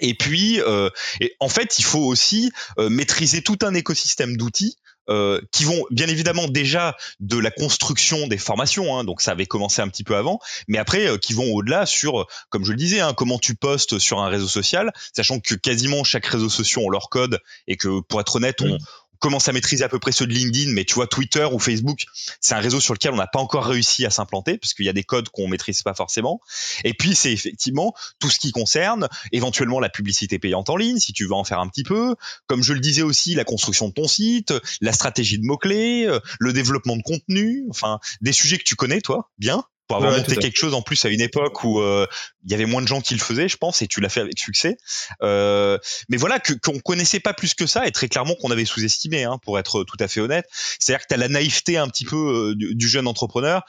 [0.00, 4.76] Et puis, euh, et en fait, il faut aussi maîtriser tout un écosystème d'outils
[5.10, 9.46] euh, qui vont bien évidemment déjà de la construction des formations, hein, donc ça avait
[9.46, 10.38] commencé un petit peu avant,
[10.68, 13.98] mais après euh, qui vont au-delà sur, comme je le disais, hein, comment tu postes
[13.98, 18.00] sur un réseau social, sachant que quasiment chaque réseau social ont leur code et que
[18.00, 18.78] pour être honnête, on,
[19.18, 22.04] commence à maîtriser à peu près ceux de LinkedIn, mais tu vois Twitter ou Facebook,
[22.40, 24.88] c'est un réseau sur lequel on n'a pas encore réussi à s'implanter parce qu'il y
[24.88, 26.40] a des codes qu'on maîtrise pas forcément.
[26.84, 31.12] Et puis c'est effectivement tout ce qui concerne éventuellement la publicité payante en ligne, si
[31.12, 32.16] tu veux en faire un petit peu.
[32.46, 36.06] Comme je le disais aussi, la construction de ton site, la stratégie de mots clés,
[36.06, 40.16] euh, le développement de contenu, enfin des sujets que tu connais toi bien pour avoir
[40.16, 42.06] monté quelque chose en plus à une époque où euh,
[42.44, 44.20] il y avait moins de gens qui le faisaient, je pense, et tu l'as fait
[44.20, 44.76] avec succès.
[45.22, 48.64] Euh, mais voilà, que qu'on connaissait pas plus que ça, et très clairement qu'on avait
[48.64, 50.46] sous-estimé, hein, pour être tout à fait honnête.
[50.78, 53.62] C'est-à-dire que tu as la naïveté un petit peu euh, du, jeune entrepreneur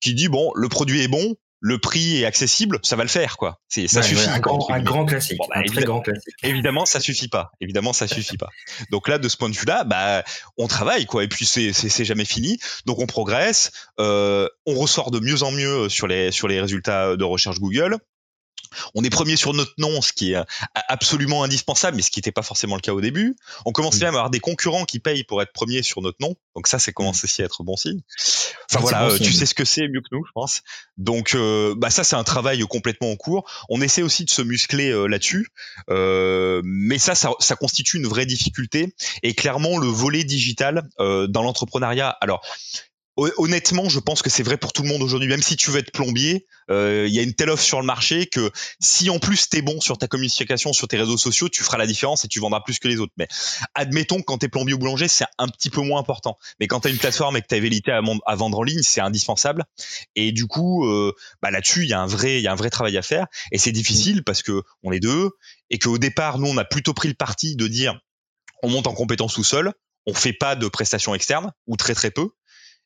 [0.00, 3.36] qui dit bon, le produit est bon, le prix est accessible, ça va le faire,
[3.36, 3.60] quoi.
[3.68, 4.28] C'est, ça suffit.
[4.28, 6.34] un, grand, classique, bah, un très grand classique.
[6.42, 7.52] Évidemment, ça suffit pas.
[7.60, 8.48] Évidemment, ça suffit pas.
[8.90, 10.24] Donc là, de ce point de vue-là, bah,
[10.58, 11.22] on travaille, quoi.
[11.22, 12.58] Et puis c'est, c'est, jamais fini.
[12.84, 13.70] Donc on progresse.
[14.00, 17.96] Euh, on ressort de mieux en mieux sur les sur les résultats de recherche Google.
[18.94, 20.44] On est premier sur notre nom, ce qui est euh,
[20.88, 23.36] absolument indispensable, mais ce qui n'était pas forcément le cas au début.
[23.64, 26.34] On commence même à avoir des concurrents qui payent pour être premier sur notre nom.
[26.54, 28.00] Donc ça, c'est commence aussi à être bon signe.
[28.70, 30.62] Enfin voilà, euh, tu sais ce que c'est mieux que nous, je pense.
[30.96, 33.48] Donc euh, bah ça, c'est un travail complètement en cours.
[33.68, 35.48] On essaie aussi de se muscler là-dessus,
[35.88, 38.94] mais ça, ça, ça, constitue une vraie difficulté.
[39.22, 42.16] Et clairement, le volet digital dans l'entrepreneuriat.
[42.20, 42.42] Alors
[43.16, 45.28] Honnêtement, je pense que c'est vrai pour tout le monde aujourd'hui.
[45.28, 47.86] Même si tu veux être plombier, euh, il y a une telle offre sur le
[47.86, 51.62] marché que si en plus t'es bon sur ta communication, sur tes réseaux sociaux, tu
[51.62, 53.12] feras la différence et tu vendras plus que les autres.
[53.18, 53.28] Mais
[53.74, 56.38] admettons que quand t'es plombier ou boulanger, c'est un petit peu moins important.
[56.58, 59.02] Mais quand t'as une plateforme et que t'as vérité à, à, vendre en ligne, c'est
[59.02, 59.64] indispensable.
[60.16, 62.56] Et du coup, euh, bah là-dessus, il y a un vrai, il y a un
[62.56, 63.26] vrai travail à faire.
[63.50, 65.28] Et c'est difficile parce que on est deux
[65.68, 68.00] et qu'au départ, nous, on a plutôt pris le parti de dire
[68.62, 69.72] on monte en compétence tout seul,
[70.06, 72.30] on fait pas de prestations externes ou très très peu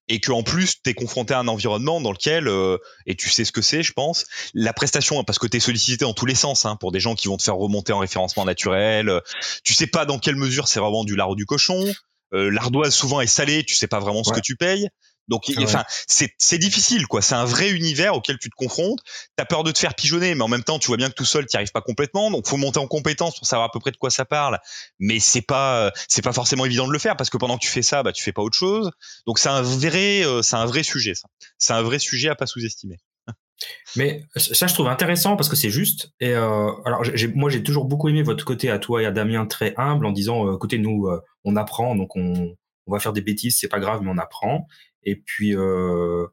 [0.08, 3.30] et que en plus tu es confronté à un environnement dans lequel euh, et tu
[3.30, 6.26] sais ce que c'est je pense la prestation parce que tu es sollicité dans tous
[6.26, 9.20] les sens hein, pour des gens qui vont te faire remonter en référencement naturel
[9.64, 11.92] tu sais pas dans quelle mesure c'est vraiment du lard ou du cochon
[12.34, 14.88] euh, l'ardoise souvent est salée tu sais pas vraiment ce que tu payes
[15.28, 17.22] donc, enfin, c'est difficile, quoi.
[17.22, 19.00] C'est un vrai univers auquel tu te confrontes.
[19.36, 21.24] T'as peur de te faire pigeonner, mais en même temps, tu vois bien que tout
[21.24, 22.30] seul, t'y arrives pas complètement.
[22.30, 24.58] Donc, faut monter en compétence pour savoir à peu près de quoi ça parle.
[24.98, 27.70] Mais c'est pas, c'est pas forcément évident de le faire parce que pendant que tu
[27.70, 28.90] fais ça, bah, tu fais pas autre chose.
[29.26, 31.28] Donc, c'est un vrai, euh, c'est un vrai sujet, ça.
[31.58, 32.98] C'est un vrai sujet à pas sous-estimer.
[33.96, 36.12] Mais ça, je trouve intéressant parce que c'est juste.
[36.20, 37.02] Et euh, alors,
[37.34, 40.12] moi, j'ai toujours beaucoup aimé votre côté à toi et à Damien très humble en
[40.12, 42.54] disant, euh, côté nous, euh, on apprend, donc on,
[42.86, 44.66] on va faire des bêtises, c'est pas grave, mais on apprend.
[45.06, 46.26] Et puis euh,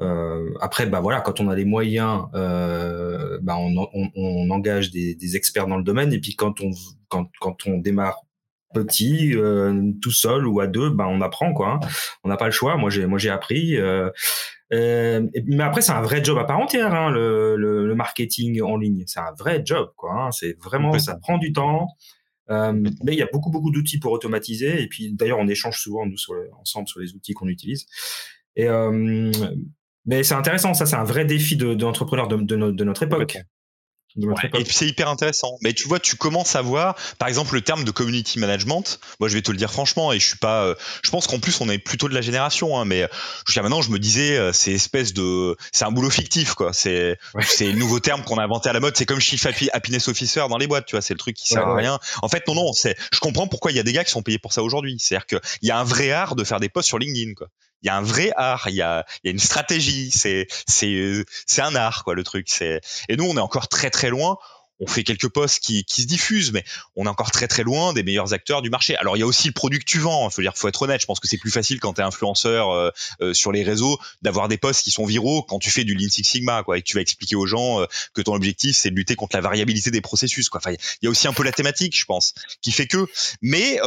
[0.00, 4.90] euh, après, bah voilà, quand on a les moyens, euh, bah on, on, on, engage
[4.90, 6.12] des, des, experts dans le domaine.
[6.12, 6.70] Et puis quand on
[7.08, 8.22] quand, quand on démarre
[8.74, 11.80] petit, euh, tout seul ou à deux, bah on apprend quoi.
[11.82, 11.88] Hein.
[12.22, 12.76] On n'a pas le choix.
[12.76, 13.76] Moi j'ai moi j'ai appris.
[13.76, 14.10] Euh,
[14.72, 18.60] euh, mais après c'est un vrai job à part entière, hein, le, le, le, marketing
[18.62, 19.04] en ligne.
[19.06, 20.12] C'est un vrai job quoi.
[20.12, 20.32] Hein.
[20.32, 21.88] C'est vraiment ça prend du temps.
[22.50, 24.82] Euh, mais il y a beaucoup beaucoup d'outils pour automatiser.
[24.82, 26.16] Et puis d'ailleurs on échange souvent nous
[26.60, 27.86] ensemble sur les outils qu'on utilise.
[28.56, 29.30] Et euh,
[30.06, 33.38] mais c'est intéressant, ça c'est un vrai défi d'entrepreneur de, de, de, notre époque
[34.54, 35.56] et puis c'est hyper intéressant.
[35.62, 38.98] Mais tu vois, tu commences à voir, par exemple, le terme de community management.
[39.20, 40.64] Moi, je vais te le dire franchement, et je suis pas.
[40.64, 43.08] Euh, je pense qu'en plus, on est plutôt de la génération, hein, mais
[43.46, 46.72] jusqu'à maintenant, je me disais, euh, c'est espèce de, c'est un boulot fictif, quoi.
[46.72, 48.96] C'est, c'est le nouveau terme qu'on a inventé à la mode.
[48.96, 51.02] C'est comme chief happiness officer dans les boîtes, tu vois.
[51.02, 51.98] C'est le truc qui sert à rien.
[52.22, 52.72] En fait, non, non.
[52.72, 54.96] C'est, je comprends pourquoi il y a des gars qui sont payés pour ça aujourd'hui.
[54.98, 57.48] C'est-à-dire qu'il y a un vrai art de faire des posts sur LinkedIn, quoi.
[57.82, 61.24] Il y a un vrai art, il y a, y a une stratégie, c'est, c'est,
[61.46, 62.48] c'est un art, quoi, le truc.
[62.48, 64.38] C'est, et nous, on est encore très très loin
[64.80, 66.64] on fait quelques posts qui, qui, se diffusent, mais
[66.96, 68.96] on est encore très très loin des meilleurs acteurs du marché.
[68.96, 70.28] Alors il y a aussi le produit que tu vends.
[70.28, 71.00] Il faut dire, faut être honnête.
[71.00, 73.98] Je pense que c'est plus facile quand tu es influenceur euh, euh, sur les réseaux
[74.22, 76.82] d'avoir des posts qui sont viraux quand tu fais du Lean Six Sigma, quoi, et
[76.82, 79.42] que tu vas expliquer aux gens euh, que ton objectif c'est de lutter contre la
[79.42, 80.60] variabilité des processus, quoi.
[80.62, 83.06] Enfin, il y a aussi un peu la thématique, je pense, qui fait que.
[83.42, 83.80] Mais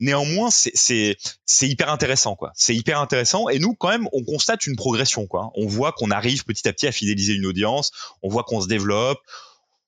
[0.00, 2.52] néanmoins, c'est c'est hyper intéressant, quoi.
[2.54, 3.48] C'est hyper intéressant.
[3.48, 5.50] Et nous, quand même, on constate une progression, quoi.
[5.54, 7.92] On voit qu'on arrive petit à petit à fidéliser une audience.
[8.22, 9.20] On voit qu'on se développe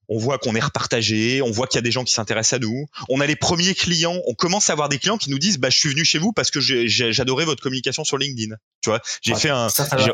[0.09, 2.59] on voit qu'on est repartagé, on voit qu'il y a des gens qui s'intéressent à
[2.59, 2.87] nous.
[3.09, 5.71] On a les premiers clients, on commence à avoir des clients qui nous disent bah
[5.71, 8.55] je suis venu chez vous parce que j'adorais votre communication sur LinkedIn.
[8.83, 9.69] Tu vois, j'ai fait un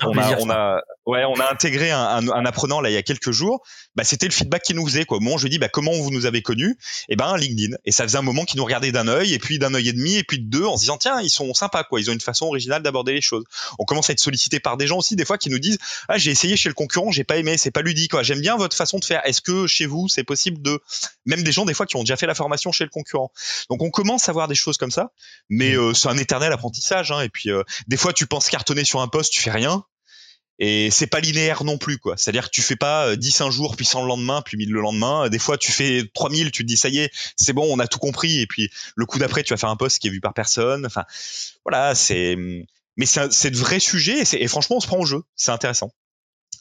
[0.04, 3.02] on, a, on a ouais, on a intégré un, un, apprenant là il y a
[3.02, 3.62] quelques jours,
[3.96, 5.18] bah c'était le feedback qu'il nous faisait quoi.
[5.20, 6.78] Moi je lui dis bah comment vous nous avez connus?
[7.08, 9.38] Et eh ben LinkedIn et ça faisait un moment qu'il nous regardait d'un œil et
[9.38, 11.52] puis d'un œil et demi et puis de deux en se disant tiens, ils sont
[11.54, 13.44] sympas quoi, ils ont une façon originale d'aborder les choses.
[13.78, 15.78] On commence à être sollicité par des gens aussi des fois qui nous disent
[16.08, 18.22] ah j'ai essayé chez le concurrent, j'ai pas aimé, c'est pas ludique quoi.
[18.22, 19.20] J'aime bien votre façon de faire.
[19.26, 20.80] Est-ce que chez vous, c'est possible de
[21.26, 23.32] même des gens des fois qui ont déjà fait la formation chez le concurrent.
[23.70, 25.12] Donc on commence à voir des choses comme ça,
[25.48, 25.80] mais mm.
[25.80, 27.12] euh, c'est un éternel apprentissage.
[27.12, 29.84] Hein, et puis euh, des fois tu penses cartonner sur un poste, tu fais rien.
[30.58, 32.16] Et c'est pas linéaire non plus, quoi.
[32.16, 34.70] C'est-à-dire que tu fais pas 10 euh, un jour, puis 100 le lendemain, puis 1000
[34.70, 35.28] le lendemain.
[35.28, 37.88] Des fois, tu fais 3000, tu te dis, ça y est, c'est bon, on a
[37.88, 38.40] tout compris.
[38.40, 40.86] Et puis, le coup d'après, tu vas faire un poste qui est vu par personne.
[40.86, 41.04] Enfin,
[41.64, 42.36] voilà, c'est,
[42.96, 45.22] mais c'est de vrais sujets et, et franchement, on se prend au jeu.
[45.34, 45.90] C'est intéressant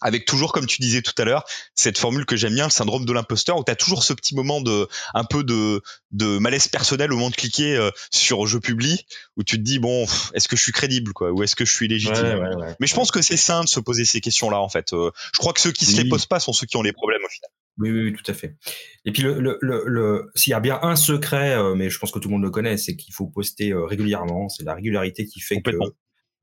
[0.01, 3.05] avec toujours, comme tu disais tout à l'heure, cette formule que j'aime bien, le syndrome
[3.05, 6.67] de l'imposteur, où tu as toujours ce petit moment de un peu de, de malaise
[6.67, 9.05] personnel au moment de cliquer euh, sur je publie,
[9.37, 11.73] où tu te dis bon, est-ce que je suis crédible quoi, ou est-ce que je
[11.73, 12.65] suis légitime?
[12.79, 14.93] Mais je pense que c'est sain de se poser ces questions-là en fait.
[14.93, 16.93] Euh, je crois que ceux qui se les posent pas sont ceux qui ont les
[16.93, 17.49] problèmes au final.
[17.77, 18.57] Oui, oui, tout à fait.
[19.05, 22.11] Et puis, le, le, le, s'il y a bien un secret, euh, mais je pense
[22.11, 24.49] que tout le monde le connaît, c'est qu'il faut poster régulièrement.
[24.49, 25.71] C'est la régularité qui fait que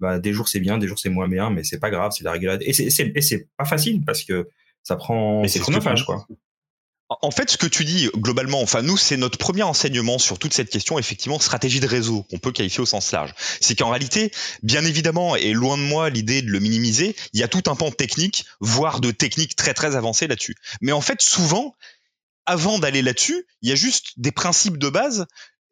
[0.00, 2.24] bah, des jours c'est bien, des jours c'est moins bien, mais c'est pas grave, c'est
[2.24, 2.68] la régularité.
[2.68, 2.72] Et
[3.20, 4.48] c'est, pas facile parce que
[4.82, 6.26] ça prend, c'est chronophage, quoi.
[7.22, 10.52] En fait, ce que tu dis globalement, enfin nous, c'est notre premier enseignement sur toute
[10.52, 13.34] cette question, effectivement, stratégie de réseau, qu'on peut qualifier au sens large.
[13.62, 14.30] C'est qu'en réalité,
[14.62, 17.76] bien évidemment, et loin de moi l'idée de le minimiser, il y a tout un
[17.76, 20.56] pan technique, voire de techniques très très avancées là-dessus.
[20.82, 21.74] Mais en fait, souvent,
[22.44, 25.26] avant d'aller là-dessus, il y a juste des principes de base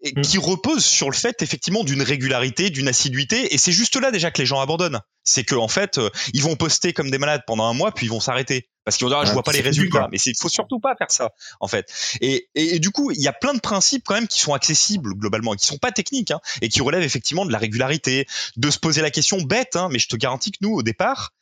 [0.06, 0.22] et mm.
[0.22, 4.30] qui repose sur le fait effectivement d'une régularité, d'une assiduité, et c'est juste là déjà
[4.30, 5.00] que les gens abandonnent.
[5.24, 8.06] C'est que en fait, euh, ils vont poster comme des malades pendant un mois, puis
[8.06, 10.08] ils vont s'arrêter parce qu'ils vont dire ah, je vois pas les résultats.
[10.12, 11.92] Mais il faut surtout pas faire ça en fait.
[12.20, 15.14] Et, et, du coup, il y a plein de principes quand même qui sont accessibles
[15.14, 18.70] globalement, et qui sont pas techniques, hein, et qui relèvent effectivement de la régularité, de
[18.70, 21.32] se poser la question bête, hein, mais je te garantis que nous au départ,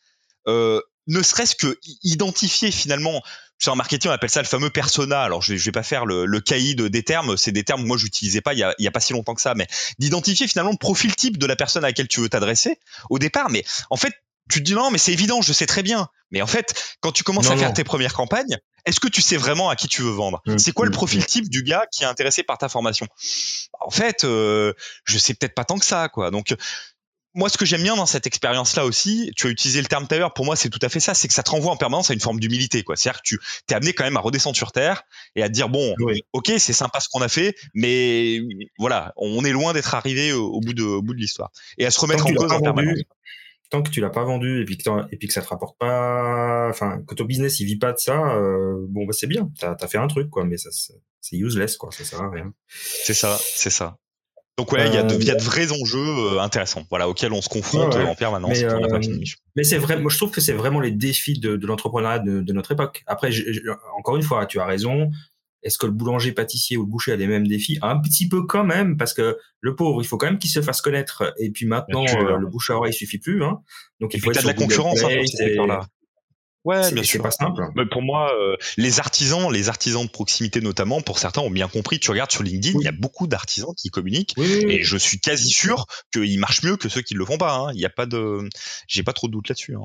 [0.49, 3.23] euh, ne serait-ce que identifier finalement
[3.67, 5.23] en marketing, on appelle ça le fameux persona.
[5.23, 7.37] Alors, je vais, vais pas faire le, le caïd des termes.
[7.37, 9.13] C'est des termes que moi, j'utilisais pas il y, a, il y a pas si
[9.13, 9.55] longtemps que ça.
[9.55, 9.67] Mais
[9.99, 12.79] d'identifier finalement le profil type de la personne à laquelle tu veux t'adresser
[13.11, 13.51] au départ.
[13.51, 14.13] Mais en fait,
[14.51, 16.09] tu te dis non, mais c'est évident, je sais très bien.
[16.31, 19.37] Mais en fait, quand tu commences à faire tes premières campagnes, est-ce que tu sais
[19.37, 20.43] vraiment à qui tu veux vendre?
[20.45, 21.25] Mmh, C'est quoi le mmh, profil mmh.
[21.25, 23.07] type du gars qui est intéressé par ta formation?
[23.81, 26.31] En fait, euh, je sais peut-être pas tant que ça, quoi.
[26.31, 26.55] Donc,
[27.35, 30.15] moi, ce que j'aime bien dans cette expérience-là aussi, tu as utilisé le terme tout
[30.15, 31.77] à l'heure, pour moi, c'est tout à fait ça, c'est que ça te renvoie en
[31.77, 32.97] permanence à une forme d'humilité, quoi.
[32.97, 35.03] C'est-à-dire que tu t'es amené quand même à redescendre sur terre
[35.35, 35.95] et à te dire, bon,
[36.33, 38.41] ok, c'est sympa ce qu'on a fait, mais
[38.79, 41.51] voilà, on est loin d'être arrivé au, bout de, au bout de l'histoire.
[41.77, 43.01] Et à se remettre en cause en permanence.
[43.71, 45.77] Tant que tu l'as pas vendu et puis que, et puis que ça te rapporte
[45.79, 49.51] pas, enfin, que ton business il vit pas de ça, euh, bon, bah, c'est bien,
[49.59, 52.53] t'as as fait un truc, quoi, mais ça, c'est useless, quoi, ça sert à rien.
[52.69, 53.97] C'est ça, c'est ça.
[54.57, 57.09] Donc ouais, il y, a de, y a de euh, vrais enjeux euh, intéressants, voilà,
[57.09, 58.51] auxquels on se confronte en permanence.
[58.53, 59.01] Mais, euh,
[59.57, 62.41] mais c'est vrai, moi je trouve que c'est vraiment les défis de, de l'entrepreneuriat de,
[62.41, 63.03] de, notre époque.
[63.09, 63.31] Après,
[63.99, 65.11] encore une fois, tu as raison.
[65.65, 67.79] Est-ce que le boulanger, pâtissier ou le boucher a les mêmes défis?
[67.83, 70.61] Un petit peu quand même, parce que le pauvre, il faut quand même qu'il se
[70.63, 71.35] fasse connaître.
[71.39, 73.43] Et puis maintenant, le bouche à oreille suffit plus.
[73.43, 73.61] Hein.
[73.99, 75.87] Donc il faut être de la concurrence hein, là.
[76.65, 77.23] Ouais, bien sûr.
[77.23, 77.63] pas simple.
[77.75, 81.69] Mais pour moi, euh, les artisans, les artisans de proximité notamment, pour certains ont bien
[81.69, 82.01] compris.
[82.01, 85.51] Tu regardes sur LinkedIn, il y a beaucoup d'artisans qui communiquent, et je suis quasi
[85.51, 87.55] sûr qu'ils marchent mieux que ceux qui le font pas.
[87.55, 87.73] Hein.
[87.75, 88.49] Il n'y a pas de,
[88.89, 89.75] j'ai pas trop de doute là-dessus.
[89.77, 89.85] Hein.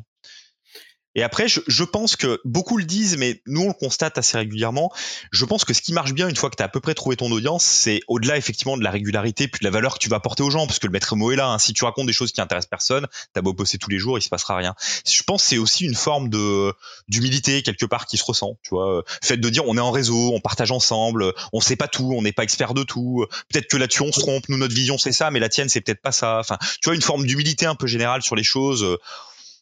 [1.15, 4.37] Et après, je, je, pense que beaucoup le disent, mais nous on le constate assez
[4.37, 4.91] régulièrement.
[5.31, 6.93] Je pense que ce qui marche bien une fois que tu as à peu près
[6.93, 10.09] trouvé ton audience, c'est au-delà effectivement de la régularité puis de la valeur que tu
[10.09, 11.47] vas apporter aux gens, parce que le maître mot est là.
[11.47, 11.57] Hein.
[11.57, 14.21] Si tu racontes des choses qui intéressent personne, t'as beau bosser tous les jours, il
[14.21, 14.75] se passera rien.
[15.07, 16.73] Je pense que c'est aussi une forme de
[17.07, 18.59] d'humilité quelque part qui se ressent.
[18.61, 21.87] Tu vois, fait de dire on est en réseau, on partage ensemble, on sait pas
[21.87, 23.25] tout, on n'est pas expert de tout.
[23.51, 24.47] Peut-être que là-dessus on se trompe.
[24.47, 26.37] Nous notre vision c'est ça, mais la tienne c'est peut-être pas ça.
[26.39, 28.85] Enfin, tu vois une forme d'humilité un peu générale sur les choses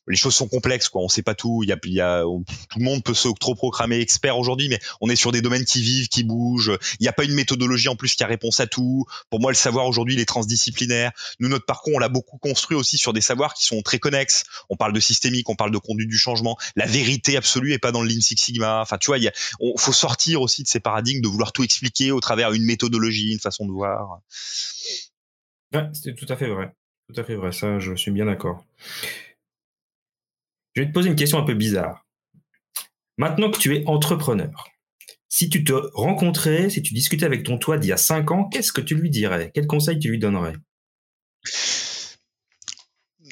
[0.07, 1.01] les choses sont complexes, quoi.
[1.01, 1.63] On sait pas tout.
[1.63, 5.15] Il y a, tout le monde peut se trop programmer expert aujourd'hui, mais on est
[5.15, 6.77] sur des domaines qui vivent, qui bougent.
[6.99, 9.05] Il n'y a pas une méthodologie en plus qui a réponse à tout.
[9.29, 11.11] Pour moi, le savoir aujourd'hui, il est transdisciplinaire.
[11.39, 14.43] Nous, notre parcours, on l'a beaucoup construit aussi sur des savoirs qui sont très connexes.
[14.69, 16.57] On parle de systémique, on parle de conduite du changement.
[16.75, 18.81] La vérité absolue est pas dans le Lean Six Sigma.
[18.81, 19.31] Enfin, tu vois, il
[19.77, 23.39] faut sortir aussi de ces paradigmes de vouloir tout expliquer au travers d'une méthodologie, une
[23.39, 24.19] façon de voir.
[25.73, 26.71] Ouais, c'est tout à fait vrai.
[27.13, 27.51] Tout à fait vrai.
[27.51, 28.63] Ça, je suis bien d'accord.
[30.77, 32.05] Je vais te poser une question un peu bizarre.
[33.17, 34.69] Maintenant que tu es entrepreneur,
[35.27, 38.43] si tu te rencontrais, si tu discutais avec ton toi d'il y a 5 ans,
[38.43, 39.49] qu'est-ce que tu lui dirais?
[39.55, 40.53] Quel conseil tu lui donnerais?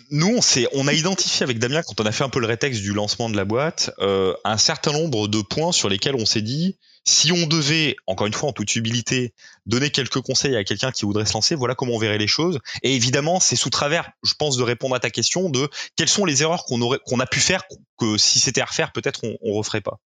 [0.09, 0.39] Nous,
[0.73, 3.29] on, a identifié avec Damien, quand on a fait un peu le rétexte du lancement
[3.29, 7.31] de la boîte, euh, un certain nombre de points sur lesquels on s'est dit, si
[7.31, 9.33] on devait, encore une fois en toute humilité,
[9.65, 12.59] donner quelques conseils à quelqu'un qui voudrait se lancer, voilà comment on verrait les choses.
[12.81, 16.25] Et évidemment, c'est sous travers, je pense, de répondre à ta question de quelles sont
[16.25, 17.63] les erreurs qu'on aurait, qu'on a pu faire,
[17.97, 19.99] que si c'était à refaire, peut-être on, on referait pas.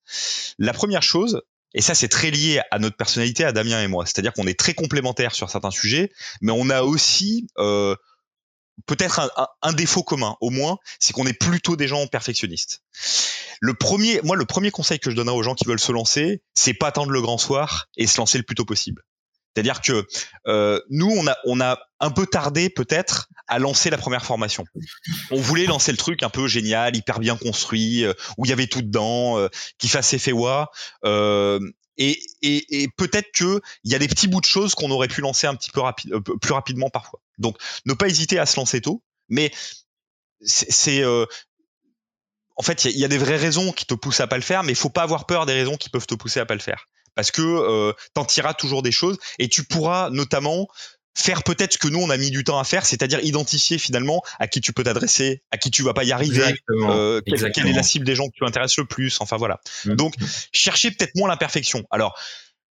[0.57, 1.41] La première chose,
[1.73, 4.05] et ça, c'est très lié à notre personnalité, à Damien et moi.
[4.05, 7.95] C'est-à-dire qu'on est très complémentaires sur certains sujets, mais on a aussi euh,
[8.85, 12.81] peut-être un, défaut commun, au moins, c'est qu'on est plutôt des gens perfectionnistes.
[13.61, 16.41] Le premier, moi, le premier conseil que je donnerais aux gens qui veulent se lancer,
[16.53, 19.03] c'est pas attendre le grand soir et se lancer le plus tôt possible.
[19.53, 20.05] C'est-à-dire que
[20.47, 24.63] euh, nous, on a, on a un peu tardé peut-être à lancer la première formation.
[25.31, 28.53] On voulait lancer le truc un peu génial, hyper bien construit, euh, où il y
[28.53, 30.71] avait tout dedans, euh, qui fasse effet wa.
[31.99, 35.47] Et, peut-être que il y a des petits bouts de choses qu'on aurait pu lancer
[35.47, 37.19] un petit peu euh, plus rapidement parfois.
[37.37, 39.51] Donc, ne pas hésiter à se lancer tôt, mais
[40.41, 41.25] c'est euh,
[42.55, 44.41] en fait, il y, y, a des vraies raisons qui te poussent à pas le
[44.41, 46.55] faire, mais il faut pas avoir peur des raisons qui peuvent te pousser à pas
[46.55, 50.67] le faire, parce que euh, t'en tireras toujours des choses et tu pourras notamment
[51.15, 54.21] faire peut-être ce que nous on a mis du temps à faire, c'est-à-dire identifier finalement
[54.39, 57.67] à qui tu peux t'adresser, à qui tu vas pas y arriver, euh, quelle, quelle,
[57.67, 59.59] est la cible des gens qui t'intéressent le plus, enfin voilà.
[59.85, 59.95] Mmh.
[59.95, 60.13] Donc
[60.51, 61.83] chercher peut-être moins l'imperfection.
[61.91, 62.17] Alors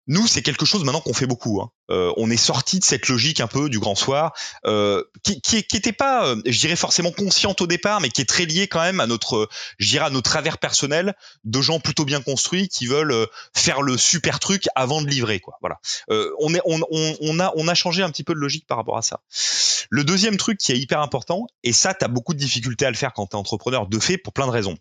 [0.07, 1.61] nous, c'est quelque chose maintenant qu'on fait beaucoup.
[1.61, 1.71] Hein.
[1.91, 4.33] Euh, on est sorti de cette logique un peu du grand soir,
[4.65, 8.21] euh, qui, qui, qui était pas, euh, je dirais forcément consciente au départ, mais qui
[8.21, 11.15] est très liée quand même à notre, je dirais à notre travers personnel
[11.45, 15.41] de gens plutôt bien construits qui veulent euh, faire le super truc avant de livrer,
[15.41, 15.59] quoi.
[15.61, 15.79] Voilà.
[16.11, 18.67] Euh, on est, on, on, on, a, on a changé un petit peu de logique
[18.67, 19.21] par rapport à ça.
[19.91, 22.91] Le deuxième truc qui est hyper important, et ça, tu as beaucoup de difficultés à
[22.91, 24.77] le faire quand tu es entrepreneur de fait pour plein de raisons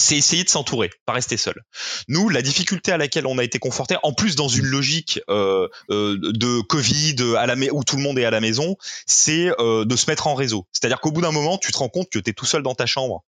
[0.00, 1.62] c'est essayer de s'entourer, pas rester seul.
[2.08, 5.68] Nous, la difficulté à laquelle on a été confronté, en plus dans une logique euh,
[5.90, 9.84] euh, de Covid à la où tout le monde est à la maison, c'est euh,
[9.84, 10.66] de se mettre en réseau.
[10.72, 12.74] C'est-à-dire qu'au bout d'un moment, tu te rends compte que tu es tout seul dans
[12.74, 13.24] ta chambre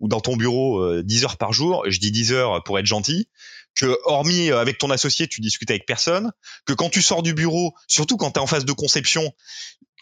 [0.00, 1.84] ou dans ton bureau euh, 10 heures par jour.
[1.86, 3.28] Je dis 10 heures pour être gentil.
[3.74, 6.32] Que hormis euh, avec ton associé, tu discutes avec personne.
[6.66, 9.32] Que quand tu sors du bureau, surtout quand tu es en phase de conception,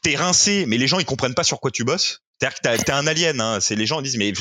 [0.02, 2.22] t'es rincé, mais les gens ils comprennent pas sur quoi tu bosses.
[2.40, 3.40] C'est-à-dire t'es un alien.
[3.40, 3.58] Hein.
[3.60, 4.32] C'est les gens disent mais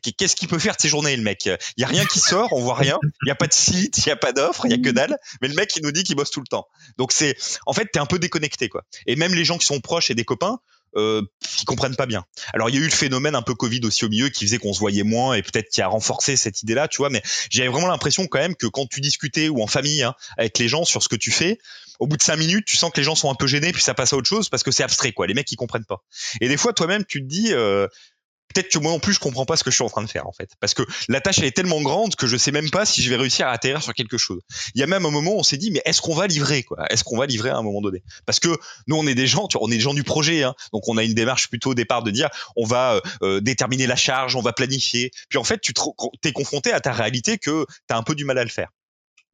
[0.00, 1.46] qu'est-ce qu'il peut faire de ces journées le mec?
[1.46, 2.98] Il y a rien qui sort, on voit rien.
[3.24, 4.90] Il y a pas de site, il y a pas d'offre, il y a que
[4.90, 5.16] dalle.
[5.40, 6.66] Mais le mec il nous dit qu'il bosse tout le temps.
[6.98, 8.82] Donc c'est en fait t'es un peu déconnecté quoi.
[9.06, 10.58] Et même les gens qui sont proches et des copains,
[10.96, 12.24] euh, qui comprennent pas bien.
[12.52, 14.58] Alors il y a eu le phénomène un peu Covid aussi au milieu qui faisait
[14.58, 17.10] qu'on se voyait moins et peut-être qui a renforcé cette idée-là, tu vois.
[17.10, 20.58] Mais j'avais vraiment l'impression quand même que quand tu discutais ou en famille hein, avec
[20.58, 21.58] les gens sur ce que tu fais,
[21.98, 23.82] au bout de cinq minutes, tu sens que les gens sont un peu gênés puis
[23.82, 25.26] ça passe à autre chose parce que c'est abstrait quoi.
[25.26, 26.02] Les mecs ils comprennent pas.
[26.40, 27.88] Et des fois toi-même tu te dis euh,
[28.56, 30.08] peut-être que moi non plus je comprends pas ce que je suis en train de
[30.08, 32.70] faire en fait parce que la tâche elle est tellement grande que je sais même
[32.70, 34.40] pas si je vais réussir à atterrir sur quelque chose.
[34.74, 36.62] Il y a même un moment où on s'est dit mais est-ce qu'on va livrer
[36.62, 36.86] quoi?
[36.90, 38.02] Est-ce qu'on va livrer à un moment donné?
[38.24, 38.48] Parce que
[38.86, 40.88] nous on est des gens, tu vois, on est des gens du projet hein, donc
[40.88, 44.36] on a une démarche plutôt au départ de dire on va euh, déterminer la charge,
[44.36, 45.10] on va planifier.
[45.28, 45.74] Puis en fait tu
[46.22, 48.68] t'es confronté à ta réalité que tu as un peu du mal à le faire.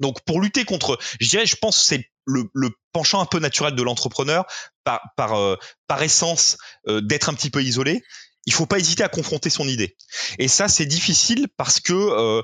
[0.00, 2.50] Donc pour lutter contre, je dirais, je pense c'est le,
[2.92, 4.44] penchant un peu naturel de l'entrepreneur
[4.84, 5.56] par par euh,
[5.86, 6.58] par essence
[6.88, 8.02] euh, d'être un petit peu isolé
[8.46, 9.96] il faut pas hésiter à confronter son idée.
[10.38, 12.42] Et ça, c'est difficile parce que euh,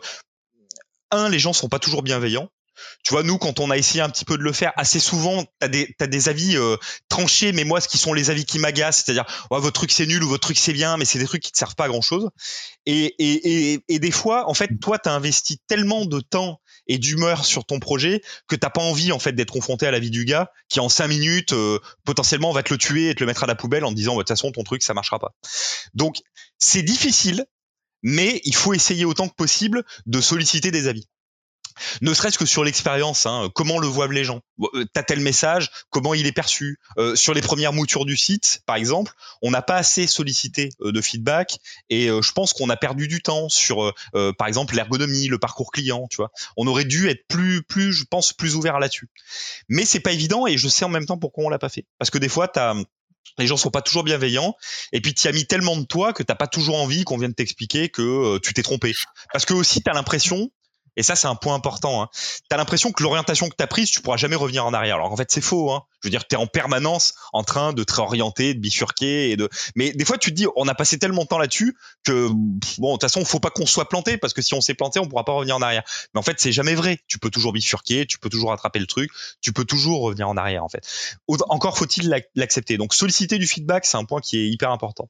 [1.10, 2.48] un, les gens sont pas toujours bienveillants.
[3.02, 5.44] Tu vois, nous, quand on a essayé un petit peu de le faire, assez souvent,
[5.58, 6.76] t'as des, as des avis euh,
[7.08, 10.06] tranchés, mais moi, ce qui sont les avis qui m'agacent, c'est-à-dire, oh, votre truc c'est
[10.06, 11.88] nul ou votre truc c'est bien, mais c'est des trucs qui te servent pas à
[11.88, 12.30] grand chose.
[12.86, 16.98] Et, et, et, et des fois, en fait, toi, t'as investi tellement de temps et
[16.98, 20.10] d'humeur sur ton projet que t'as pas envie en fait d'être confronté à la vie
[20.10, 23.26] du gars qui en cinq minutes euh, potentiellement va te le tuer et te le
[23.26, 25.18] mettre à la poubelle en te disant bah, de toute façon ton truc ça marchera
[25.18, 25.34] pas.
[25.94, 26.18] Donc
[26.58, 27.46] c'est difficile,
[28.02, 31.08] mais il faut essayer autant que possible de solliciter des avis
[32.00, 34.40] ne serait-ce que sur l'expérience, hein, comment le voient les gens?
[34.74, 36.78] Euh, t'as tel message, comment il est perçu?
[36.98, 39.12] Euh, sur les premières moutures du site, par exemple,
[39.42, 41.58] on n'a pas assez sollicité euh, de feedback
[41.90, 46.06] et je pense qu'on a perdu du temps sur, par exemple, l'ergonomie, le parcours client.
[46.10, 49.08] Tu vois, on aurait dû être plus, plus, je pense, plus ouvert là-dessus.
[49.68, 51.86] Mais c'est pas évident et je sais en même temps pourquoi on l'a pas fait.
[51.98, 52.74] Parce que des fois, t'as
[53.38, 54.54] les gens sont pas toujours bienveillants
[54.92, 57.34] et puis tu as mis tellement de toi que t'as pas toujours envie qu'on vienne
[57.34, 58.92] t'expliquer que tu t'es trompé
[59.32, 60.50] parce que aussi tu as l'impression
[60.98, 62.02] et ça, c'est un point important.
[62.02, 62.08] Hein.
[62.12, 64.96] Tu as l'impression que l'orientation que tu as prise, tu pourras jamais revenir en arrière.
[64.96, 65.70] Alors en fait, c'est faux.
[65.70, 65.84] Hein.
[66.02, 69.30] Je veux dire, tu es en permanence en train de te réorienter, de bifurquer.
[69.30, 69.48] Et de...
[69.76, 72.28] Mais des fois, tu te dis, on a passé tellement de temps là-dessus que,
[72.78, 74.98] bon, de toute façon, faut pas qu'on soit planté parce que si on s'est planté,
[74.98, 75.84] on pourra pas revenir en arrière.
[76.14, 76.98] Mais en fait, c'est jamais vrai.
[77.06, 80.36] Tu peux toujours bifurquer, tu peux toujours attraper le truc, tu peux toujours revenir en
[80.36, 80.82] arrière, en fait.
[81.48, 82.76] Encore faut-il l'accepter.
[82.76, 85.08] Donc, solliciter du feedback, c'est un point qui est hyper important.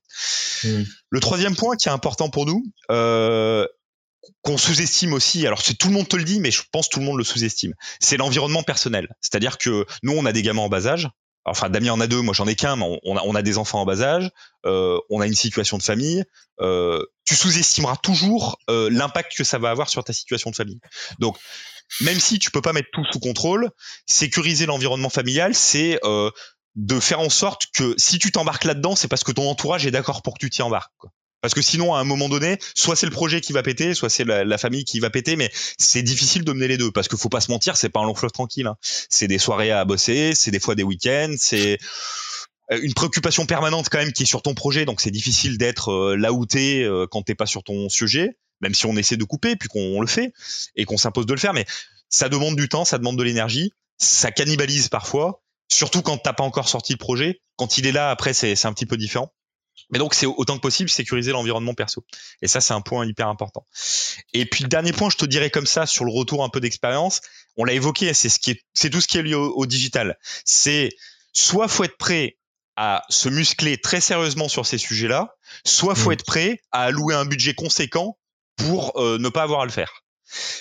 [0.65, 0.83] Mmh.
[1.09, 3.67] Le troisième point qui est important pour nous, euh,
[4.43, 6.95] qu'on sous-estime aussi, alors c'est tout le monde te le dit, mais je pense que
[6.95, 9.09] tout le monde le sous-estime, c'est l'environnement personnel.
[9.21, 11.09] C'est-à-dire que nous, on a des gamins en bas âge,
[11.45, 13.59] enfin Damien en a deux, moi j'en ai qu'un, mais on a, on a, des
[13.59, 14.31] enfants en bas âge,
[14.67, 16.25] euh, on a une situation de famille,
[16.61, 20.81] euh, tu sous-estimeras toujours euh, l'impact que ça va avoir sur ta situation de famille.
[21.19, 21.39] Donc,
[22.01, 23.71] même si tu peux pas mettre tout sous contrôle,
[24.07, 26.31] sécuriser l'environnement familial, c'est euh,
[26.77, 29.91] de faire en sorte que si tu t'embarques là-dedans, c'est parce que ton entourage est
[29.91, 30.93] d'accord pour que tu t'y embarques.
[30.99, 31.11] Quoi.
[31.41, 34.11] Parce que sinon, à un moment donné, soit c'est le projet qui va péter, soit
[34.11, 36.91] c'est la, famille qui va péter, mais c'est difficile de mener les deux.
[36.91, 38.67] Parce qu'il faut pas se mentir, c'est pas un long fleuve tranquille.
[38.67, 38.77] Hein.
[38.83, 41.79] C'est des soirées à bosser, c'est des fois des week-ends, c'est
[42.73, 44.85] euh, une préoccupation permanente quand même qui est sur ton projet.
[44.85, 48.37] Donc c'est difficile d'être euh, là où t'es euh, quand t'es pas sur ton sujet,
[48.61, 50.33] même si on essaie de couper puis qu'on le fait
[50.75, 51.55] et qu'on s'impose de le faire.
[51.55, 51.67] Mais
[52.09, 55.43] ça demande du temps, ça demande de l'énergie, ça cannibalise parfois.
[55.71, 57.41] Surtout quand t'as pas encore sorti le projet.
[57.57, 59.33] Quand il est là, après, c'est un petit peu différent.
[59.91, 62.05] Mais donc, c'est autant que possible sécuriser l'environnement perso.
[62.43, 63.67] Et ça, c'est un point hyper important.
[64.33, 66.61] Et puis, le dernier point, je te dirais comme ça, sur le retour un peu
[66.61, 67.21] d'expérience,
[67.57, 70.19] on l'a évoqué, c'est ce qui est, c'est tout ce qui est lié au, digital.
[70.45, 70.91] C'est
[71.33, 72.37] soit faut être prêt
[72.77, 76.13] à se muscler très sérieusement sur ces sujets-là, soit faut mmh.
[76.13, 78.19] être prêt à allouer un budget conséquent
[78.57, 80.05] pour euh, ne pas avoir à le faire.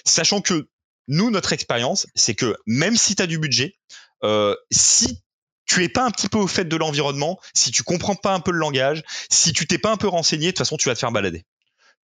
[0.05, 0.68] Sachant que
[1.07, 3.78] nous, notre expérience, c'est que même si tu as du budget,
[4.24, 5.24] euh, si
[5.68, 8.39] tu es pas un petit peu au fait de l'environnement, si tu comprends pas un
[8.39, 10.95] peu le langage, si tu t'es pas un peu renseigné, de toute façon, tu vas
[10.95, 11.45] te faire balader.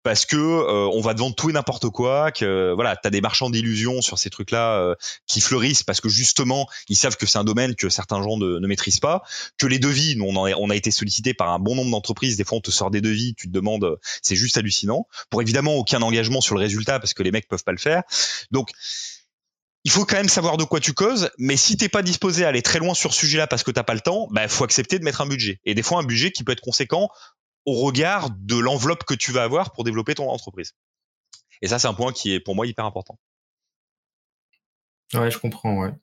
[0.03, 3.21] Parce que euh, on va te vendre tout et n'importe quoi, que voilà, t'as des
[3.21, 4.95] marchands d'illusions sur ces trucs-là euh,
[5.27, 8.67] qui fleurissent parce que justement ils savent que c'est un domaine que certains gens ne,
[8.67, 9.23] maîtrisent pas,
[9.57, 12.35] que les devis, nous, on, a, on a été sollicité par un bon nombre d'entreprises,
[12.35, 15.07] des fois on te sort des devis, tu te demandes, c'est juste hallucinant.
[15.29, 18.03] Pour évidemment aucun engagement sur le résultat parce que les mecs peuvent pas le faire.
[18.51, 18.71] Donc
[19.83, 22.47] il faut quand même savoir de quoi tu causes, mais si t'es pas disposé à
[22.47, 24.97] aller très loin sur ce sujet-là parce que t'as pas le temps, bah faut accepter
[24.97, 25.59] de mettre un budget.
[25.65, 27.09] Et des fois un budget qui peut être conséquent
[27.65, 30.73] au regard de l'enveloppe que tu vas avoir pour développer ton entreprise.
[31.61, 33.17] Et ça, c'est un point qui est pour moi hyper important.
[35.13, 35.93] Ouais, je comprends, ouais.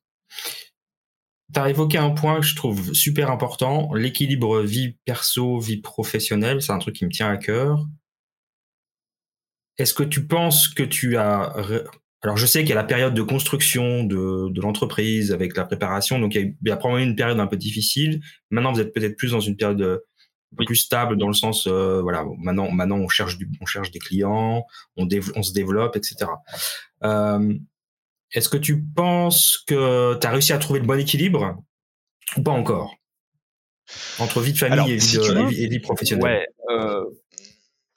[1.53, 6.63] Tu as évoqué un point que je trouve super important, l'équilibre vie perso, vie professionnelle,
[6.63, 7.87] c'est un truc qui me tient à cœur.
[9.77, 11.53] Est-ce que tu penses que tu as
[12.23, 15.65] alors, je sais qu'il y a la période de construction de, de l'entreprise avec la
[15.65, 18.21] préparation, donc il y, a, probablement une période un peu difficile.
[18.51, 19.99] Maintenant, vous êtes peut-être plus dans une période euh,
[20.55, 24.01] plus stable dans le sens, euh, voilà, maintenant, maintenant on cherche du, on cherche des
[24.01, 24.67] clients,
[24.97, 26.31] on, on se développe, etc.
[27.05, 27.55] Euh,
[28.33, 31.57] Est-ce que tu penses que tu as réussi à trouver le bon équilibre
[32.37, 32.97] ou pas encore?
[34.19, 36.47] Entre vie de famille et, vie, et, vie, professionnelle Ouais.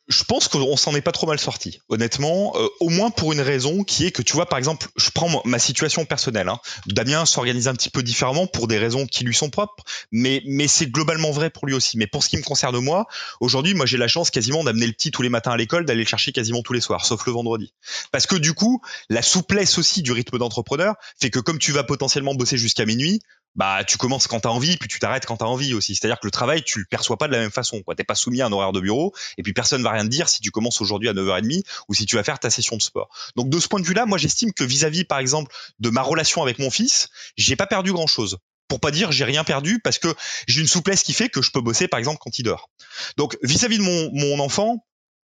[0.09, 3.39] Je pense qu'on s'en est pas trop mal sorti, honnêtement, euh, au moins pour une
[3.39, 6.49] raison qui est que tu vois, par exemple, je prends ma situation personnelle.
[6.49, 6.59] Hein.
[6.87, 10.67] Damien s'organise un petit peu différemment pour des raisons qui lui sont propres, mais mais
[10.67, 11.97] c'est globalement vrai pour lui aussi.
[11.97, 13.07] Mais pour ce qui me concerne moi,
[13.39, 16.03] aujourd'hui, moi j'ai la chance quasiment d'amener le petit tous les matins à l'école, d'aller
[16.03, 17.73] le chercher quasiment tous les soirs, sauf le vendredi,
[18.11, 21.83] parce que du coup, la souplesse aussi du rythme d'entrepreneur fait que comme tu vas
[21.83, 23.21] potentiellement bosser jusqu'à minuit,
[23.55, 25.95] bah tu commences quand t'as envie puis tu t'arrêtes quand t'as envie aussi.
[25.95, 27.95] C'est à dire que le travail tu le perçois pas de la même façon quoi.
[27.95, 30.29] T'es pas soumis à un horaire de bureau et puis personne va rien te dire
[30.29, 33.09] si tu commences aujourd'hui à 9h30 ou si tu vas faire ta session de sport.
[33.35, 36.01] Donc de ce point de vue là moi j'estime que vis-à-vis par exemple de ma
[36.01, 38.37] relation avec mon fils j'ai pas perdu grand chose
[38.67, 40.13] pour pas dire j'ai rien perdu parce que
[40.47, 42.69] j'ai une souplesse qui fait que je peux bosser par exemple quand il dort.
[43.17, 44.83] Donc vis-à-vis de mon, mon enfant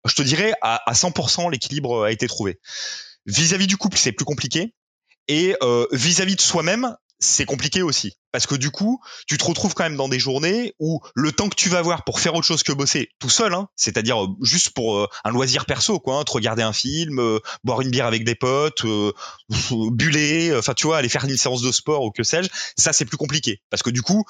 [0.07, 2.59] je te dirais à, à 100% l'équilibre a été trouvé.
[3.27, 4.75] Vis-à-vis du couple c'est plus compliqué.
[5.29, 8.15] Et euh, vis-à-vis de soi-même, c'est compliqué aussi.
[8.33, 11.49] Parce que du coup tu te retrouves quand même dans des journées où le temps
[11.49, 14.29] que tu vas avoir pour faire autre chose que bosser tout seul hein, c'est-à-dire euh,
[14.43, 17.91] juste pour euh, un loisir perso quoi hein, te regarder un film euh, boire une
[17.91, 18.85] bière avec des potes
[19.71, 23.05] buller enfin tu vois aller faire une séance de sport ou que sais-je ça c'est
[23.05, 23.61] plus compliqué.
[23.69, 24.25] Parce que du coup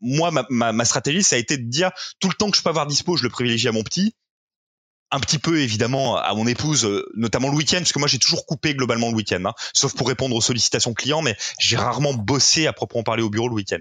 [0.00, 2.62] moi ma, ma, ma, stratégie ça a été de dire tout le temps que je
[2.62, 4.14] peux avoir dispo je le privilégie à mon petit
[5.12, 8.18] un petit peu évidemment à mon épouse, euh, notamment le week-end, parce que moi j'ai
[8.18, 12.14] toujours coupé globalement le week-end, hein, sauf pour répondre aux sollicitations clients, mais j'ai rarement
[12.14, 13.80] bossé à proprement parler au bureau le week-end.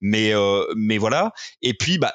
[0.00, 1.32] Mais euh, mais voilà.
[1.62, 2.14] Et puis bah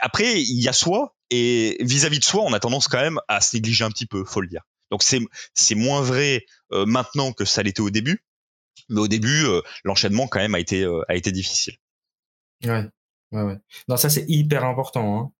[0.00, 3.40] après il y a soi et vis-à-vis de soi, on a tendance quand même à
[3.40, 4.62] se négliger un petit peu, faut le dire.
[4.92, 5.20] Donc c'est
[5.54, 8.24] c'est moins vrai euh, maintenant que ça l'était au début,
[8.88, 9.44] mais au début
[9.82, 11.74] l'enchaînement quand même a été a été difficile.
[12.64, 12.84] Ouais.
[13.34, 13.56] Ouais, ouais.
[13.88, 15.18] Non, ça c'est hyper important.
[15.18, 15.32] Hein.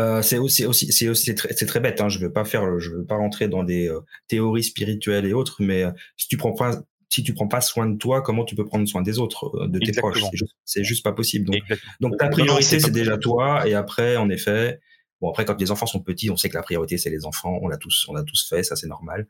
[0.00, 2.00] Euh, c'est aussi, aussi, c'est aussi, très, c'est très bête.
[2.00, 2.08] Hein.
[2.08, 5.56] Je veux pas faire, je veux pas rentrer dans des euh, théories spirituelles et autres,
[5.60, 8.56] mais euh, si tu prends pas, si tu prends pas soin de toi, comment tu
[8.56, 10.24] peux prendre soin des autres, euh, de tes proches?
[10.64, 11.46] C'est juste, pas possible.
[11.46, 11.62] Donc,
[12.00, 14.80] donc ta priorité c'est déjà toi, et après, en effet,
[15.20, 17.58] Bon après quand les enfants sont petits, on sait que la priorité c'est les enfants,
[17.60, 19.28] on l'a tous on l'a tous fait, ça c'est normal.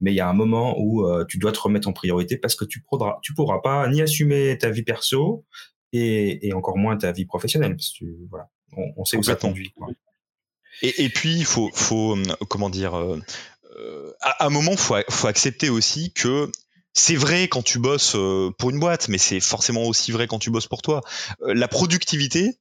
[0.00, 2.64] Mais il y a un moment où tu dois te remettre en priorité parce que
[2.64, 5.44] tu pourras tu pourras pas ni assumer ta vie perso
[5.92, 9.36] et, et encore moins ta vie professionnelle parce que voilà, on, on sait où ça
[9.36, 9.72] conduit.
[9.72, 9.88] Quoi.
[10.82, 13.20] Et, et, puis il faut faut hum, comment dire euh,
[14.20, 16.50] à un moment faut faut accepter aussi que
[16.94, 20.38] c'est vrai quand tu bosses euh, pour une boîte, mais c'est forcément aussi vrai quand
[20.38, 21.00] tu bosses pour toi.
[21.42, 22.58] Euh, la productivité,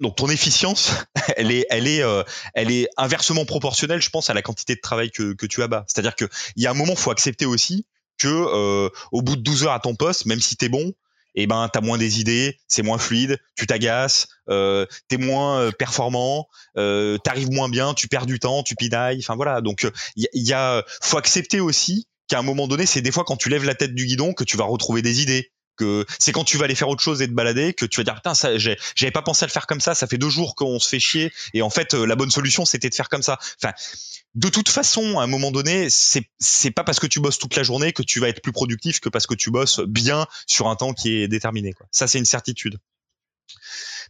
[0.00, 0.92] donc ton efficience,
[1.36, 2.22] elle est, elle est, euh,
[2.54, 5.84] elle est inversement proportionnelle, je pense, à la quantité de travail que, que tu abats.
[5.88, 6.26] C'est-à-dire que
[6.56, 7.86] il y a un moment, faut accepter aussi
[8.18, 10.92] que euh, au bout de 12 heures à ton poste, même si t'es bon,
[11.36, 15.70] eh ben t'as moins des idées, c'est moins fluide, tu t'agaces, euh, t'es moins euh,
[15.70, 19.60] performant, euh, t'arrives moins bien, tu perds du temps, tu pinailles, enfin voilà.
[19.60, 23.24] Donc il y, y, a, faut accepter aussi qu'à un moment donné, c'est des fois
[23.24, 26.32] quand tu lèves la tête du guidon que tu vas retrouver des idées, que c'est
[26.32, 28.34] quand tu vas aller faire autre chose et te balader que tu vas dire putain
[28.34, 30.88] ça j'avais pas pensé à le faire comme ça ça fait deux jours qu'on se
[30.88, 33.72] fait chier et en fait euh, la bonne solution c'était de faire comme ça enfin
[34.36, 37.56] de toute façon à un moment donné c'est c'est pas parce que tu bosses toute
[37.56, 40.68] la journée que tu vas être plus productif que parce que tu bosses bien sur
[40.68, 42.78] un temps qui est déterminé quoi ça c'est une certitude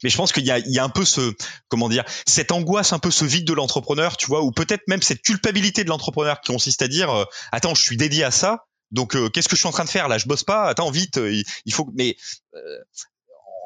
[0.02, 1.32] mais je pense qu'il y a, il y a un peu ce
[1.68, 5.02] comment dire cette angoisse un peu ce vide de l'entrepreneur tu vois ou peut-être même
[5.02, 8.66] cette culpabilité de l'entrepreneur qui consiste à dire euh, attends je suis dédié à ça
[8.90, 10.18] donc euh, qu'est-ce que je suis en train de faire là?
[10.18, 10.68] Je bosse pas?
[10.68, 11.90] Attends, vite, euh, il, faut.
[11.94, 12.16] Mais
[12.54, 12.78] euh,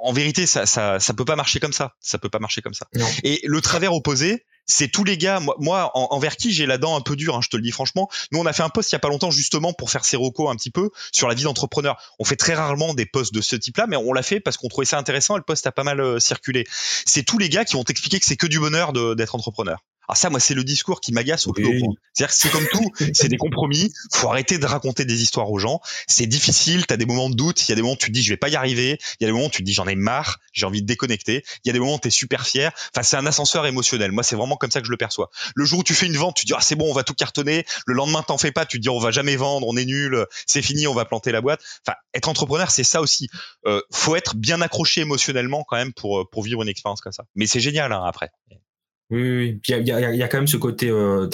[0.02, 1.94] en vérité, ça, ça, ça peut pas marcher comme ça.
[2.00, 2.86] Ça peut pas marcher comme ça.
[2.94, 3.06] Non.
[3.22, 5.40] Et le travers opposé, c'est tous les gars.
[5.58, 7.72] Moi, en, envers qui j'ai la dent un peu dure, hein, je te le dis
[7.72, 8.08] franchement.
[8.32, 10.16] Nous, on a fait un post il y a pas longtemps justement pour faire ses
[10.16, 12.00] recos un petit peu sur la vie d'entrepreneur.
[12.18, 14.68] On fait très rarement des posts de ce type-là, mais on l'a fait parce qu'on
[14.68, 15.36] trouvait ça intéressant.
[15.36, 16.64] Et le post a pas mal euh, circulé.
[17.04, 19.82] C'est tous les gars qui vont t'expliquer que c'est que du bonheur d'être entrepreneur.
[20.10, 21.94] Alors ça, moi, c'est le discours qui m'agace au plus haut point.
[22.12, 23.92] C'est-à-dire que c'est comme tout, c'est des compromis.
[24.12, 25.80] Faut arrêter de raconter des histoires aux gens.
[26.08, 26.84] C'est difficile.
[26.84, 27.68] T'as des moments de doute.
[27.68, 28.98] Il y a des moments où tu te dis je vais pas y arriver.
[29.20, 30.40] Il y a des moments où tu te dis j'en ai marre.
[30.52, 31.44] J'ai envie de déconnecter.
[31.64, 32.72] Il y a des moments où t'es super fier.
[32.92, 34.10] Enfin, c'est un ascenseur émotionnel.
[34.10, 35.30] Moi, c'est vraiment comme ça que je le perçois.
[35.54, 37.04] Le jour où tu fais une vente, tu te dis ah c'est bon, on va
[37.04, 37.64] tout cartonner.
[37.86, 38.66] Le lendemain, t'en fais pas.
[38.66, 41.30] Tu te dis on va jamais vendre, on est nul, c'est fini, on va planter
[41.30, 41.62] la boîte.
[41.86, 43.28] Enfin, être entrepreneur, c'est ça aussi.
[43.64, 47.26] Euh, faut être bien accroché émotionnellement quand même pour pour vivre une expérience comme ça.
[47.36, 48.32] Mais c'est génial hein, après.
[49.10, 49.60] Oui, oui.
[49.68, 50.88] il y a, y a, quand même ce côté.
[50.88, 51.28] Euh,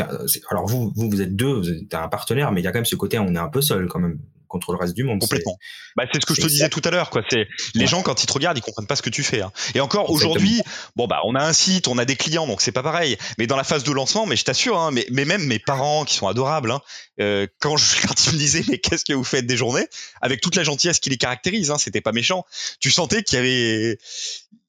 [0.50, 2.78] alors vous, vous, vous êtes deux, vous êtes un partenaire, mais il y a quand
[2.78, 4.18] même ce côté, on est un peu seul quand même
[4.48, 5.20] contre le reste du monde.
[5.20, 5.58] Complètement.
[5.96, 7.22] Bah, c'est ce que je te disais tout à l'heure, quoi.
[7.28, 9.42] C'est les gens quand ils te regardent, ils comprennent pas ce que tu fais.
[9.42, 9.52] Hein.
[9.74, 10.62] Et encore aujourd'hui,
[10.94, 13.16] bon bah on a un site, on a des clients, donc c'est pas pareil.
[13.38, 16.04] Mais dans la phase de lancement, mais je t'assure, hein, mais, mais même mes parents
[16.04, 16.80] qui sont adorables, hein,
[17.20, 19.86] euh, quand je quand ils me disaient mais qu'est-ce que vous faites des journées,
[20.20, 22.44] avec toute la gentillesse qui les caractérise, hein, c'était pas méchant.
[22.80, 23.98] Tu sentais qu'il y avait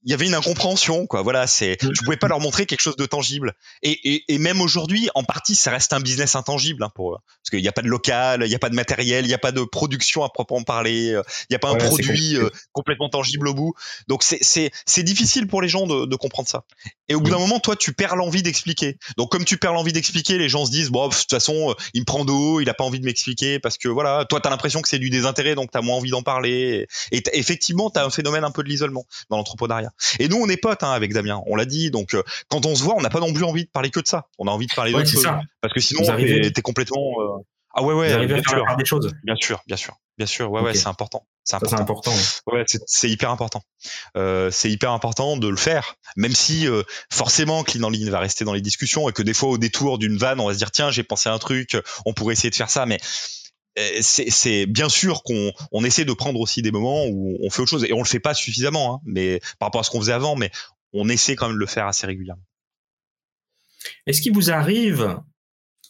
[0.07, 1.21] il y avait une incompréhension, quoi.
[1.21, 3.55] Voilà, c'est, tu pouvais pas leur montrer quelque chose de tangible.
[3.83, 7.17] Et, et, et même aujourd'hui, en partie, ça reste un business intangible hein, pour eux,
[7.43, 9.33] parce qu'il n'y a pas de local, il n'y a pas de matériel, il n'y
[9.33, 13.09] a pas de production à proprement parler, il n'y a pas un produit euh, complètement
[13.09, 13.73] tangible au bout.
[14.07, 16.63] Donc c'est, c'est, c'est difficile pour les gens de, de comprendre ça.
[17.09, 18.97] Et au bout d'un moment, toi, tu perds l'envie d'expliquer.
[19.17, 22.01] Donc comme tu perds l'envie d'expliquer, les gens se disent bon, de toute façon, il
[22.01, 24.81] me prend d'eau, il a pas envie de m'expliquer parce que voilà, toi, t'as l'impression
[24.81, 26.87] que c'est du désintérêt, donc t'as moins envie d'en parler.
[27.11, 29.91] Et, effectivement, t'as un phénomène un peu de l'isolement dans l'entrepreneuriat.
[30.19, 31.91] Et nous, on est potes hein, avec Damien, on l'a dit.
[31.91, 33.99] Donc, euh, quand on se voit, on n'a pas non plus envie de parler que
[33.99, 34.27] de ça.
[34.37, 35.23] On a envie de parler ouais, d'autres choses.
[35.23, 35.41] Ça.
[35.61, 37.15] Parce que sinon, t'es, complètement.
[37.19, 37.43] Euh...
[37.73, 38.63] Ah ouais, ouais, bien sûr.
[38.77, 39.13] des choses.
[39.23, 40.49] Bien sûr, bien sûr, bien sûr.
[40.51, 40.69] Ouais, okay.
[40.69, 41.27] ouais, c'est important.
[41.43, 41.75] C'est important.
[41.77, 42.13] C'est important.
[42.47, 43.61] Ouais, c'est hyper important.
[44.17, 48.19] Euh, c'est hyper important de le faire, même si euh, forcément Clean en ligne va
[48.19, 50.57] rester dans les discussions et que des fois au détour d'une vanne, on va se
[50.57, 52.99] dire tiens, j'ai pensé à un truc, on pourrait essayer de faire ça, mais
[54.01, 57.69] c'est bien sûr qu'on on essaie de prendre aussi des moments où on fait autre
[57.69, 60.13] chose et on le fait pas suffisamment, hein, mais par rapport à ce qu'on faisait
[60.13, 60.51] avant, mais
[60.93, 62.43] on essaie quand même de le faire assez régulièrement.
[64.05, 65.19] Est-ce qu'il vous arrive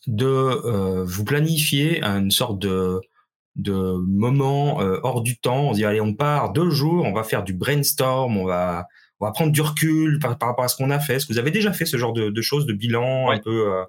[0.07, 3.01] de euh, vous planifier une sorte de
[3.55, 7.23] de moment euh, hors du temps On dit allez, on part deux jours, on va
[7.23, 8.87] faire du brainstorm, on va
[9.19, 11.15] on va prendre du recul par, par rapport à ce qu'on a fait?
[11.15, 13.37] Est-ce que vous avez déjà fait ce genre de, de choses, de bilan ouais.
[13.37, 13.83] un peu euh,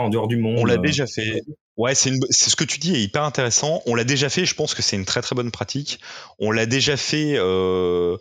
[0.00, 1.42] en dehors du monde On l'a déjà fait.
[1.76, 3.82] Ouais, c'est ce que tu dis est hyper intéressant.
[3.86, 4.44] On l'a déjà fait.
[4.44, 6.00] Je pense que c'est une très très bonne pratique.
[6.38, 7.34] On l'a déjà fait.
[7.36, 8.16] Euh,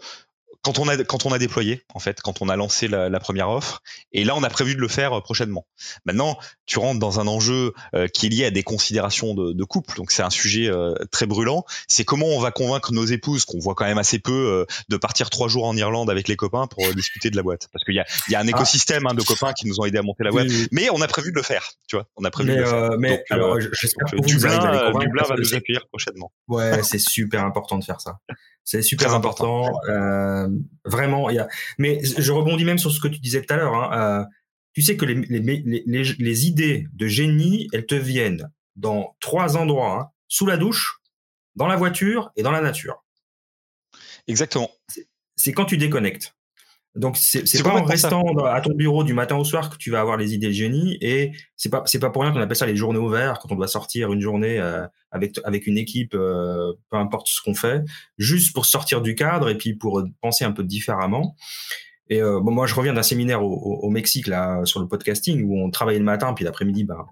[0.63, 3.19] quand on a quand on a déployé en fait, quand on a lancé la, la,
[3.19, 3.81] première offre,
[4.11, 5.65] et là on a prévu de le faire euh, prochainement.
[6.05, 9.63] Maintenant, tu rentres dans un enjeu euh, qui est lié à des considérations de, de
[9.63, 11.65] couple, donc c'est un sujet euh, très brûlant.
[11.87, 14.97] C'est comment on va convaincre nos épouses, qu'on voit quand même assez peu, euh, de
[14.97, 17.83] partir trois jours en Irlande avec les copains pour euh, discuter de la boîte, parce
[17.83, 18.49] qu'il y a il y a un ah.
[18.49, 20.67] écosystème hein, de copains qui nous ont aidé à monter la boîte, oui, oui.
[20.71, 22.67] mais on a prévu de le faire, tu vois, on a prévu mais, de le
[22.67, 22.89] faire.
[22.99, 26.31] mais donc, alors, j'espère que Dublin, Dublin va nous accueillir prochainement.
[26.47, 28.19] Ouais, c'est super important de faire ça.
[28.63, 29.71] C'est super important.
[29.89, 30.47] Euh,
[30.85, 31.47] vraiment, il y a.
[31.77, 33.73] Mais je rebondis même sur ce que tu disais tout à l'heure.
[33.73, 34.25] Hein, euh,
[34.73, 39.57] tu sais que les, les, les, les, idées de génie, elles te viennent dans trois
[39.57, 40.99] endroits hein, sous la douche,
[41.55, 43.03] dans la voiture et dans la nature.
[44.27, 44.69] Exactement.
[45.35, 46.35] C'est quand tu déconnectes.
[46.95, 50.01] Donc c'est pas en restant à ton bureau du matin au soir que tu vas
[50.01, 52.65] avoir les idées de génie et c'est pas c'est pas pour rien qu'on appelle ça
[52.65, 56.73] les journées ouvertes quand on doit sortir une journée euh, avec avec une équipe euh,
[56.89, 57.81] peu importe ce qu'on fait
[58.17, 61.37] juste pour sortir du cadre et puis pour penser un peu différemment.
[62.09, 65.45] Et euh, bon moi je reviens d'un séminaire au, au, Mexique là sur le podcasting
[65.45, 67.05] où on travaillait le matin puis l'après-midi ben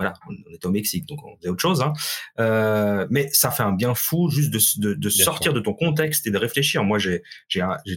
[0.00, 1.82] voilà, on était au Mexique, donc on faisait autre chose.
[1.82, 1.92] Hein.
[2.38, 6.30] Euh, mais ça fait un bien fou juste de, de, sortir de ton contexte et
[6.30, 6.82] de réfléchir.
[6.84, 7.22] Moi, j'ai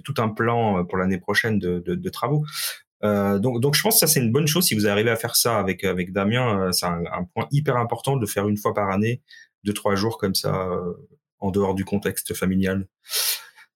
[0.03, 2.43] tout un plan euh, pour l'année prochaine de, de, travaux.
[3.05, 5.15] Euh, donc, donc, je pense que ça c'est une bonne chose si vous arrivez à
[5.15, 6.59] faire ça avec avec Damien.
[6.59, 9.21] Euh, c'est un, un, point hyper important de faire une fois par année,
[9.63, 10.93] deux trois jours comme ça, euh,
[11.39, 12.87] en dehors du contexte familial.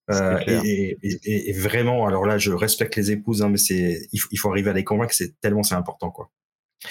[0.09, 4.19] Euh, et, et, et, vraiment, alors là, je respecte les épouses, hein, mais c'est il,
[4.31, 5.13] il, faut arriver à les convaincre.
[5.13, 6.29] C'est tellement c'est important, quoi.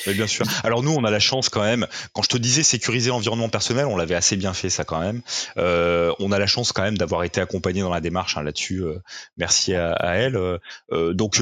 [0.06, 0.44] Oui, bien sûr.
[0.64, 1.86] Alors nous, on a la chance quand même.
[2.12, 5.22] Quand je te disais sécuriser l'environnement personnel, on l'avait assez bien fait ça quand même.
[5.58, 8.82] Euh, on a la chance quand même d'avoir été accompagné dans la démarche hein, là-dessus.
[8.82, 8.98] Euh,
[9.36, 10.36] merci à, elle.
[10.36, 11.40] Euh, donc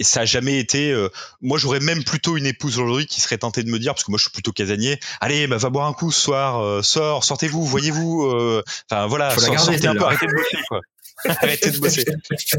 [0.00, 0.94] ça a jamais été.
[1.40, 4.10] moi, j'aurais même plutôt une épouse aujourd'hui qui serait tentée de me dire, parce que
[4.10, 5.00] moi, je suis plutôt casanier.
[5.20, 6.84] Allez, bah, va boire un coup ce soir.
[6.84, 8.62] sors, sortez-vous, voyez-vous.
[8.90, 10.80] Enfin voilà, sortez un peu, arrêtez de bosser quoi.
[11.24, 12.04] arrêtez de bosser.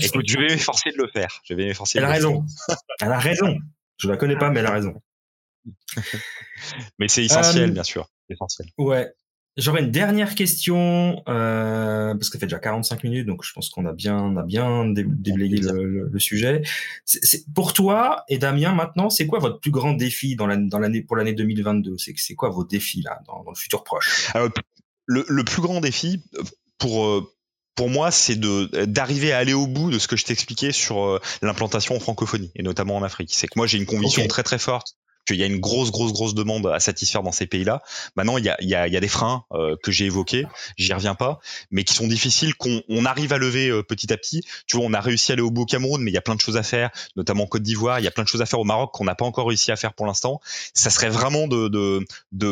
[0.02, 1.42] Écoute, je vais m'efforcer de le faire.
[1.44, 2.00] Je vais m'efforcer.
[2.00, 2.46] Elle a raison.
[3.00, 3.56] Elle a raison.
[3.98, 4.94] Je la connais pas, mais elle a raison.
[7.00, 8.10] Mais c'est essentiel, euh, bien sûr.
[8.30, 8.70] Essentiel.
[8.78, 9.12] Ouais.
[9.60, 13.70] J'aurais une dernière question euh, parce que ça fait déjà 45 minutes, donc je pense
[13.70, 16.62] qu'on a bien, on a bien déblayé le, sujet.
[17.54, 21.18] Pour toi et Damien, maintenant, c'est quoi votre plus grand défi dans l'année, dans pour
[21.18, 24.32] l'année 2022 C'est, quoi vos défis là dans, le futur proche?
[25.06, 26.24] Le, le, plus grand défi
[26.78, 27.28] pour euh,
[27.76, 31.20] pour moi, c'est de d'arriver à aller au bout de ce que je t'expliquais sur
[31.42, 33.32] l'implantation en francophonie et notamment en Afrique.
[33.34, 36.14] C'est que moi j'ai une conviction très très forte qu'il y a une grosse, grosse,
[36.14, 37.82] grosse demande à satisfaire dans ces pays-là.
[38.16, 40.46] Maintenant, il y a, des freins euh, que j'ai évoqués,
[40.78, 41.40] j'y reviens pas,
[41.72, 44.42] mais qui sont difficiles, qu'on on arrive à lever euh, petit à petit.
[44.68, 46.22] Tu vois, on a réussi à aller au bout au Cameroun, mais il y a
[46.22, 48.00] plein de choses à faire, notamment en Côte d'Ivoire.
[48.00, 49.72] Il y a plein de choses à faire au Maroc qu'on n'a pas encore réussi
[49.72, 50.42] à faire pour l'instant.
[50.74, 52.06] Ça serait vraiment de,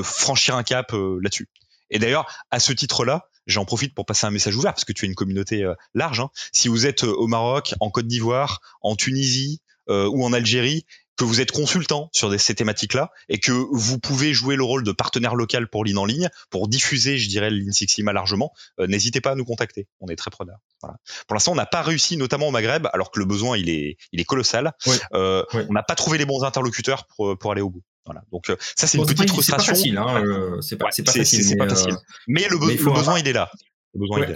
[0.04, 1.48] franchir un cap euh, là-dessus.
[1.90, 5.06] Et d'ailleurs, à ce titre-là, j'en profite pour passer un message ouvert parce que tu
[5.06, 6.20] as une communauté large.
[6.20, 6.30] Hein.
[6.52, 10.86] Si vous êtes au Maroc, en Côte d'Ivoire, en Tunisie ou en Algérie
[11.18, 14.92] que vous êtes consultant sur ces thématiques-là et que vous pouvez jouer le rôle de
[14.92, 18.88] partenaire local pour l'IN en ligne, pour diffuser, je dirais, l'IN Six Sigma largement, euh,
[18.88, 19.88] n'hésitez pas à nous contacter.
[20.00, 20.60] On est très preneurs.
[20.82, 20.98] Voilà.
[21.28, 23.98] Pour l'instant, on n'a pas réussi, notamment au Maghreb, alors que le besoin il est,
[24.12, 24.74] il est colossal.
[25.14, 27.84] Euh, On n'a pas trouvé les bons interlocuteurs pour, pour aller au bout.
[28.06, 28.22] Voilà.
[28.32, 29.76] Donc euh, ça c'est une petite frustration.
[29.76, 31.58] C'est pas facile, hein, c'est pas, pas, facile.
[31.58, 31.98] pas facile.
[32.28, 33.52] Mais le, le besoin il est là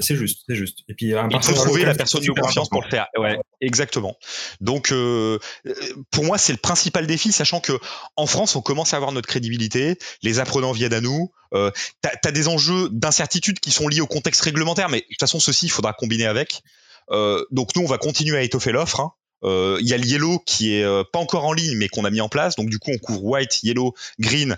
[0.02, 0.80] c'est juste, c'est juste.
[0.88, 3.08] Et puis il faut trouver la personne de confiance pour le faire.
[3.18, 4.16] Ouais, exactement.
[4.60, 5.40] Donc euh,
[6.12, 7.74] pour moi c'est le principal défi, sachant que
[8.16, 11.32] en France on commence à avoir notre crédibilité, les apprenants viennent à nous.
[11.54, 11.72] Euh,
[12.02, 15.40] T'as as des enjeux d'incertitude qui sont liés au contexte réglementaire, mais de toute façon
[15.40, 16.62] ceci il faudra combiner avec.
[17.12, 19.00] Euh, donc nous on va continuer à étoffer l'offre.
[19.02, 19.12] Hein.
[19.44, 22.06] Euh, il y a le yellow qui est euh, pas encore en ligne mais qu'on
[22.06, 22.56] a mis en place.
[22.56, 24.58] Donc du coup on couvre white, yellow, green.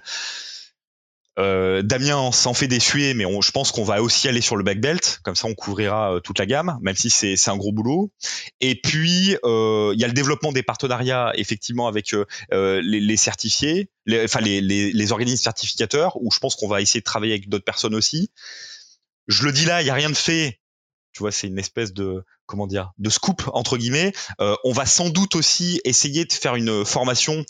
[1.39, 2.79] Euh, Damien s'en fait des
[3.15, 6.15] mais je pense qu'on va aussi aller sur le back belt, comme ça on couvrira
[6.15, 8.11] euh, toute la gamme, même si c'est un gros boulot.
[8.61, 12.15] Et puis euh, il y a le développement des partenariats effectivement avec
[12.51, 17.05] les, certifiés, les, enfin les, les, organismes certificateurs, où je pense qu'on va essayer de
[17.05, 18.29] travailler avec d'autres personnes aussi.
[19.27, 20.59] Je le dis là, il y a rien de fait.
[21.13, 24.13] Tu vois, c'est une espèce de comment dire de scoop entre guillemets.
[24.39, 27.43] on va sans doute aussi essayer de faire une formation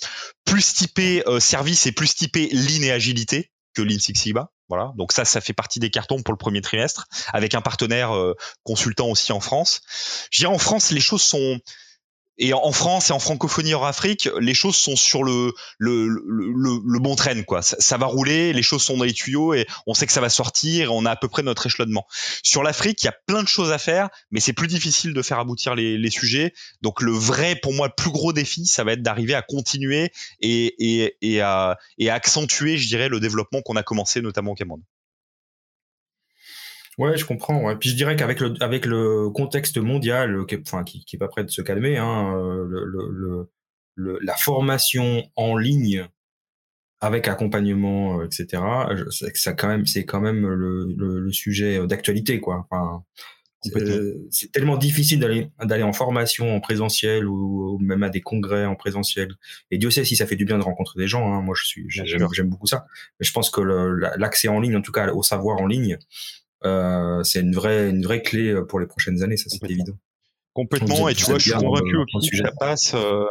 [0.45, 4.33] plus typée service et plus typée ligne et agilité que Lean Six.
[4.69, 4.93] Voilà.
[4.97, 8.35] Donc ça, ça fait partie des cartons pour le premier trimestre, avec un partenaire euh,
[8.63, 9.81] consultant aussi en France.
[10.31, 11.59] Je en France, les choses sont
[12.37, 16.79] et en France et en francophonie hors Afrique, les choses sont sur le le, le,
[16.83, 17.61] le bon train quoi.
[17.61, 20.29] Ça, va rouler, les choses sont dans les tuyaux et on sait que ça va
[20.29, 20.85] sortir.
[20.85, 22.05] Et on a à peu près notre échelonnement.
[22.43, 25.21] Sur l'Afrique, il y a plein de choses à faire, mais c'est plus difficile de
[25.21, 26.53] faire aboutir les, les, sujets.
[26.81, 30.11] Donc le vrai, pour moi, le plus gros défi, ça va être d'arriver à continuer
[30.41, 34.51] et, et, et, à, et à accentuer, je dirais, le développement qu'on a commencé notamment
[34.51, 34.81] au Cameroun.
[36.97, 37.63] Ouais, je comprends.
[37.63, 37.75] Ouais.
[37.75, 41.27] Puis je dirais qu'avec le, avec le contexte mondial, qui, enfin, qui, qui est pas
[41.27, 43.49] prêt de se calmer, hein, euh, le, le,
[43.95, 46.07] le, la formation en ligne
[47.01, 48.63] avec accompagnement, euh, etc.
[49.35, 52.65] Ça quand même, c'est quand même le, le, sujet d'actualité, quoi.
[52.69, 53.03] Enfin,
[54.29, 58.75] c'est tellement difficile d'aller d'aller en formation en présentiel ou, même à des congrès en
[58.75, 59.35] présentiel.
[59.71, 61.33] Et Dieu sait si ça fait du bien de rencontrer des gens.
[61.33, 61.41] Hein.
[61.41, 62.85] Moi, je suis j'aime beaucoup ça.
[63.19, 63.61] Mais je pense que
[64.17, 65.97] l'accès en ligne, en tout cas au savoir en ligne,
[66.63, 69.97] c'est une vraie, une vraie clé pour les prochaines années, ça c'est évident.
[70.53, 72.91] Complètement, et tu vois, je suis convaincu aussi que ça passe.
[72.93, 73.25] Euh,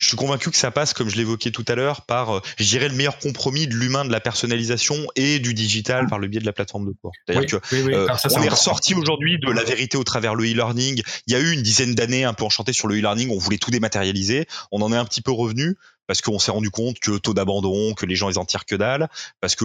[0.00, 2.64] je suis convaincu que ça passe, comme je l'évoquais tout à l'heure, par, euh, je
[2.64, 6.40] dirais, le meilleur compromis de l'humain, de la personnalisation et du digital par le biais
[6.40, 7.12] de la plateforme de cours.
[7.30, 11.00] Euh, on est ressorti aujourd'hui de la vérité au travers le e-learning.
[11.26, 13.56] Il y a eu une dizaine d'années un peu enchanté sur le e-learning, on voulait
[13.56, 14.46] tout dématérialiser.
[14.70, 15.76] On en est un petit peu revenu
[16.08, 18.74] parce qu'on s'est rendu compte que taux d'abandon, que les gens ils en tirent que
[18.74, 19.08] dalle,
[19.40, 19.64] parce que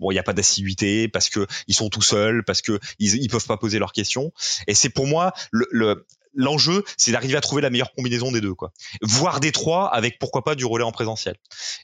[0.00, 3.22] bon il n'y a pas d'assiduité, parce que ils sont tout seuls, parce que ils,
[3.22, 4.32] ils peuvent pas poser leurs questions.
[4.66, 8.40] Et c'est pour moi le, le l'enjeu, c'est d'arriver à trouver la meilleure combinaison des
[8.40, 8.72] deux, quoi.
[9.02, 11.36] Voire des trois, avec pourquoi pas du relais en présentiel.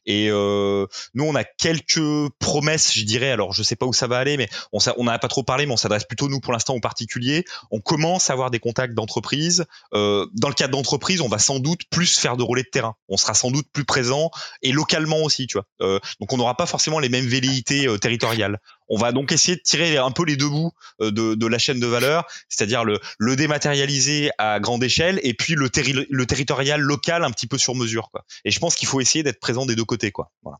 [0.06, 3.30] Et euh, nous, on a quelques promesses, je dirais.
[3.30, 5.66] Alors, je sais pas où ça va aller, mais on on a pas trop parlé,
[5.66, 7.44] mais on s'adresse plutôt nous pour l'instant aux particuliers.
[7.70, 9.64] On commence à avoir des contacts d'entreprises.
[9.94, 12.96] Euh, dans le cadre d'entreprise, on va sans doute plus faire de relais de terrain.
[13.08, 14.30] On sera sans doute plus présent
[14.62, 15.66] et localement aussi, tu vois.
[15.82, 18.58] Euh, donc, on n'aura pas forcément les mêmes velléités euh, territoriales.
[18.90, 21.80] On va donc essayer de tirer un peu les deux bouts euh, de, la chaîne
[21.80, 25.70] de valeur, c'est-à-dire le, le dématérialiser à grande échelle et puis le,
[26.10, 28.10] le territorial local un petit peu sur mesure.
[28.10, 28.24] Quoi.
[28.44, 30.10] Et je pense qu'il faut essayer d'être présent des deux côtés.
[30.10, 30.32] Quoi.
[30.42, 30.58] Voilà.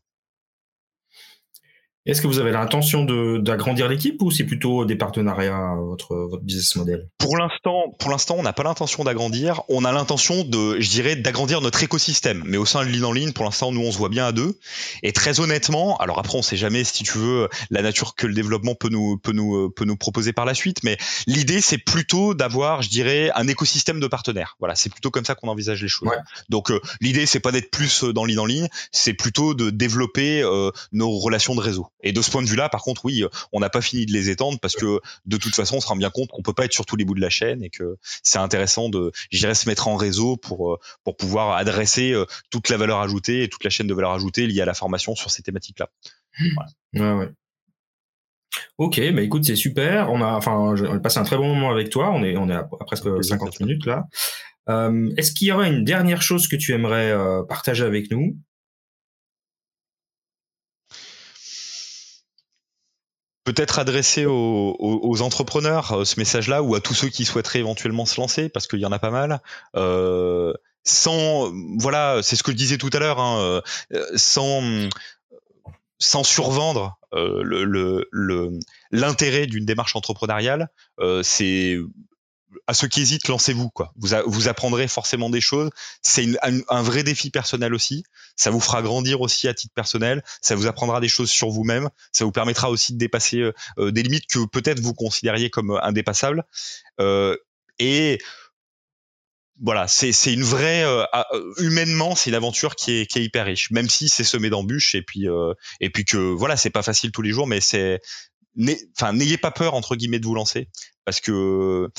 [2.07, 6.75] Est-ce que vous avez l'intention d'agrandir l'équipe ou c'est plutôt des partenariats votre votre business
[6.75, 7.07] model?
[7.19, 9.61] Pour l'instant, pour l'instant, on n'a pas l'intention d'agrandir.
[9.69, 12.41] On a l'intention de, je dirais, d'agrandir notre écosystème.
[12.47, 14.31] Mais au sein de l'île en ligne, pour l'instant, nous on se voit bien à
[14.31, 14.57] deux.
[15.03, 18.33] Et très honnêtement, alors après, on sait jamais si tu veux la nature que le
[18.33, 20.83] développement peut nous peut nous peut nous proposer par la suite.
[20.83, 20.97] Mais
[21.27, 24.55] l'idée, c'est plutôt d'avoir, je dirais, un écosystème de partenaires.
[24.57, 26.09] Voilà, c'est plutôt comme ça qu'on envisage les choses.
[26.49, 30.41] Donc euh, l'idée, c'est pas d'être plus dans l'île en ligne, c'est plutôt de développer
[30.41, 31.89] euh, nos relations de réseau.
[32.03, 34.29] Et de ce point de vue-là, par contre, oui, on n'a pas fini de les
[34.29, 36.73] étendre parce que de toute façon, on se rend bien compte qu'on peut pas être
[36.73, 39.87] sur tous les bouts de la chaîne et que c'est intéressant de, j'irais se mettre
[39.87, 43.69] en réseau pour euh, pour pouvoir adresser euh, toute la valeur ajoutée et toute la
[43.69, 45.89] chaîne de valeur ajoutée liée à la formation sur ces thématiques-là.
[46.93, 47.29] Ouais, ouais.
[48.77, 50.11] Ok, bah écoute, c'est super.
[50.11, 52.11] On a, enfin, on a passé un très bon moment avec toi.
[52.11, 54.05] On est, on est à, presque 50 minutes là.
[54.69, 58.37] Euh, Est-ce qu'il y aurait une dernière chose que tu aimerais euh, partager avec nous?
[63.53, 68.19] Peut-être adressé aux, entrepreneurs euh, ce message-là ou à tous ceux qui souhaiteraient éventuellement se
[68.19, 69.41] lancer parce qu'il y en a pas mal.
[69.75, 73.61] Euh, sans voilà, c'est ce que je disais tout à l'heure, hein, euh,
[74.15, 74.63] sans
[75.99, 76.97] sans survendre
[78.91, 80.69] l'intérêt d'une démarche entrepreneuriale,
[82.67, 83.93] à ceux qui hésitent, lancez-vous quoi.
[83.95, 85.69] Vous, vous apprendrez forcément des choses.
[86.01, 88.03] C'est un, vrai défi personnel aussi.
[88.35, 90.23] Ça vous fera grandir aussi à titre personnel.
[90.41, 91.89] Ça vous apprendra des choses sur vous-même.
[92.11, 95.71] Ça vous permettra aussi de dépasser euh, euh, des limites que peut-être vous considériez comme
[95.71, 96.43] euh, indépassables.
[97.79, 98.19] et
[99.63, 100.83] voilà, c'est une vraie
[101.59, 104.95] humainement, c'est une aventure qui est, qui est hyper riche, même si c'est semé d'embûches
[104.95, 105.27] et puis
[105.79, 107.99] et puis que voilà, c'est pas facile tous les jours, mais c'est
[108.55, 110.67] n'ayez pas peur entre guillemets de vous lancer
[111.05, 111.89] parce que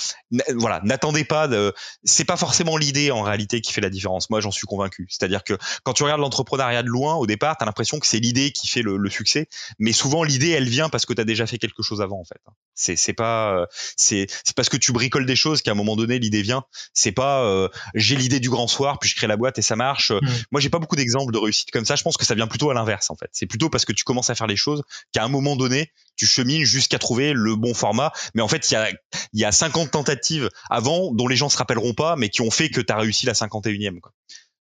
[0.57, 1.74] voilà n'attendez pas de
[2.05, 4.30] c'est pas forcément l'idée en réalité qui fait la différence.
[4.30, 5.07] Moi j'en suis convaincu.
[5.11, 8.20] C'est-à-dire que quand tu regardes l'entrepreneuriat de loin au départ tu as l'impression que c'est
[8.20, 9.48] l'idée qui fait le, succès.
[9.78, 12.24] Mais souvent l'idée elle vient parce que tu as déjà fait quelque chose avant en
[12.24, 12.40] fait.
[12.74, 16.18] C'est c'est pas c'est c'est parce que tu bricoles des choses qu'à un moment donné
[16.18, 16.64] l'idée vient.
[16.94, 19.76] C'est pas euh, j'ai l'idée du grand soir puis je crée la boîte et ça
[19.76, 20.12] marche.
[20.12, 20.28] Mmh.
[20.53, 21.96] moi j'ai pas beaucoup d'exemples de réussite comme ça.
[21.96, 23.28] Je pense que ça vient plutôt à l'inverse en fait.
[23.32, 24.82] C'est plutôt parce que tu commences à faire les choses
[25.12, 28.12] qu'à un moment donné tu chemines jusqu'à trouver le bon format.
[28.34, 28.91] Mais en fait il y a
[29.32, 32.51] il y a 50 tentatives avant dont les gens se rappelleront pas, mais qui ont
[32.51, 34.01] fait que tu as réussi la 51e.
[34.01, 34.12] Quoi.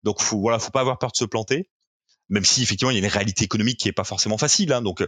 [0.03, 1.69] Donc faut, voilà, faut pas avoir peur de se planter
[2.30, 4.71] même si effectivement il y a une réalité économique qui est pas forcément facile.
[4.71, 5.05] Hein, donc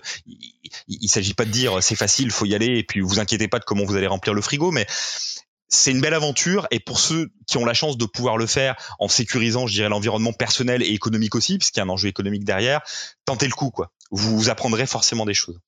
[0.87, 3.59] il, s'agit pas de dire c'est facile, faut y aller et puis vous inquiétez pas
[3.59, 4.85] de comment vous allez remplir le frigo, mais
[5.67, 8.75] c'est une belle aventure et pour ceux qui ont la chance de pouvoir le faire
[8.99, 12.09] en sécurisant, je dirais, l'environnement personnel et économique aussi, parce qu'il y a un enjeu
[12.09, 12.81] économique derrière,
[13.25, 13.93] tentez le coup quoi.
[14.11, 15.59] Vous apprendrez forcément des choses.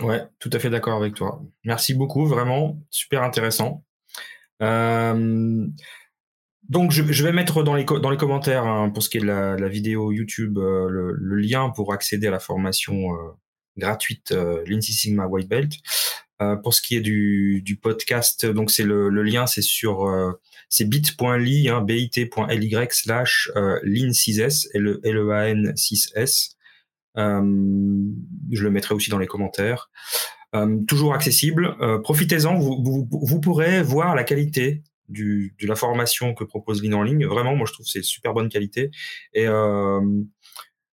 [0.00, 1.42] Ouais, tout à fait d'accord avec toi.
[1.64, 3.84] Merci beaucoup, vraiment super intéressant.
[4.62, 5.66] Euh,
[6.68, 9.26] donc je, vais mettre dans les, dans les commentaires hein, pour ce qui est de
[9.26, 13.32] la, vidéo YouTube euh, le, lien pour accéder à la formation euh,
[13.76, 14.32] gratuite
[14.66, 15.72] l'INSEE Sigma White Belt.
[16.62, 20.08] pour ce qui est du, du podcast, donc c'est le, le, lien, c'est sur
[20.68, 26.56] c'est bit.ly, hein, bit.ly slash lin6s, L-E-A-N 6s.
[27.18, 27.42] Euh,
[28.50, 29.90] je le mettrai aussi dans les commentaires.
[30.54, 31.76] Euh, toujours accessible.
[31.80, 37.26] Euh, profitez-en, vous, pourrez voir la qualité de la formation que propose Lean en ligne.
[37.26, 38.90] Vraiment, moi je trouve c'est super bonne qualité.
[39.34, 39.46] Et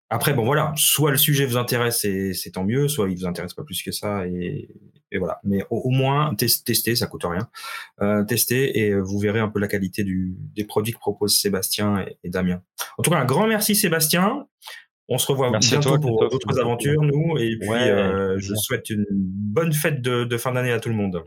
[0.09, 3.25] après, bon voilà, soit le sujet vous intéresse et c'est tant mieux, soit il vous
[3.25, 4.69] intéresse pas plus que ça et,
[5.17, 5.39] voilà.
[5.43, 8.25] Mais au, moins testez, ça coûte rien.
[8.25, 12.61] Testez et vous verrez un peu la qualité des produits que proposent Sébastien et Damien.
[12.97, 14.47] En tout cas, un grand merci Sébastien.
[15.09, 17.37] On se revoit bientôt pour d'autres aventures, nous.
[17.37, 17.69] Et puis,
[18.37, 21.23] je souhaite une bonne fête de fin d'année à tout le monde.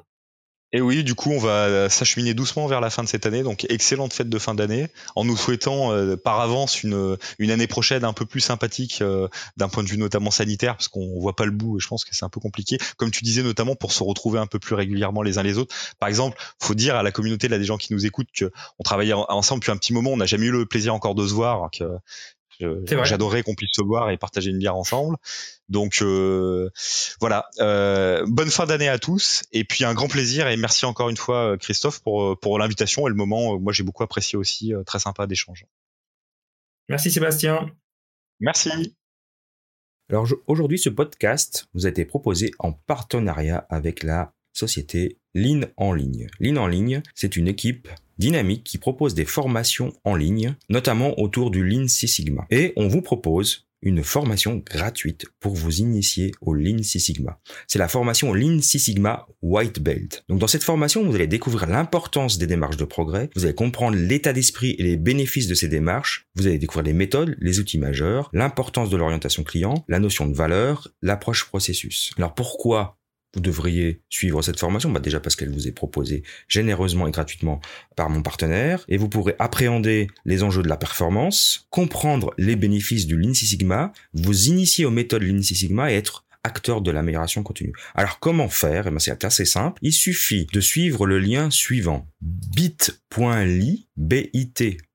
[0.73, 3.43] Et oui, du coup, on va s'acheminer doucement vers la fin de cette année.
[3.43, 7.67] Donc, excellente fête de fin d'année, en nous souhaitant euh, par avance une, une année
[7.67, 9.27] prochaine un peu plus sympathique euh,
[9.57, 12.05] d'un point de vue notamment sanitaire, parce qu'on voit pas le bout et je pense
[12.05, 12.79] que c'est un peu compliqué.
[12.99, 15.75] Comme tu disais, notamment pour se retrouver un peu plus régulièrement les uns les autres.
[15.99, 19.15] Par exemple, faut dire à la communauté, là, des gens qui nous écoutent, qu'on travaillait
[19.15, 20.11] ensemble depuis un petit moment.
[20.11, 21.69] On n'a jamais eu le plaisir encore de se voir.
[21.73, 21.85] Que
[23.05, 25.17] J'adorerais qu'on puisse se voir et partager une bière ensemble.
[25.69, 26.71] Donc euh,
[27.21, 31.09] voilà, euh, bonne fin d'année à tous et puis un grand plaisir et merci encore
[31.09, 33.59] une fois Christophe pour pour l'invitation et le moment.
[33.59, 35.65] Moi j'ai beaucoup apprécié aussi, euh, très sympa d'échange.
[36.89, 37.71] Merci Sébastien.
[38.41, 38.97] Merci.
[40.09, 45.93] Alors aujourd'hui ce podcast vous a été proposé en partenariat avec la société Lean en
[45.93, 46.27] ligne.
[46.41, 47.89] Lean en ligne, c'est une équipe
[48.21, 52.47] dynamique qui propose des formations en ligne, notamment autour du Lean Six Sigma.
[52.51, 57.41] Et on vous propose une formation gratuite pour vous initier au Lean Six Sigma.
[57.67, 60.23] C'est la formation Lean Six Sigma White Belt.
[60.29, 63.97] Donc dans cette formation, vous allez découvrir l'importance des démarches de progrès, vous allez comprendre
[63.97, 67.79] l'état d'esprit et les bénéfices de ces démarches, vous allez découvrir les méthodes, les outils
[67.79, 72.13] majeurs, l'importance de l'orientation client, la notion de valeur, l'approche processus.
[72.19, 73.00] Alors pourquoi
[73.35, 77.61] vous devriez suivre cette formation bah Déjà parce qu'elle vous est proposée généreusement et gratuitement
[77.97, 83.07] par mon partenaire, et vous pourrez appréhender les enjeux de la performance, comprendre les bénéfices
[83.07, 86.91] du Lean Six Sigma, vous initier aux méthodes Lean Six Sigma et être acteur de
[86.91, 87.75] l'amélioration continue.
[87.95, 88.87] Alors comment faire?
[88.87, 89.79] Eh ben, C'est assez simple.
[89.83, 94.89] Il suffit de suivre le lien suivant bit.ly, bit.ly,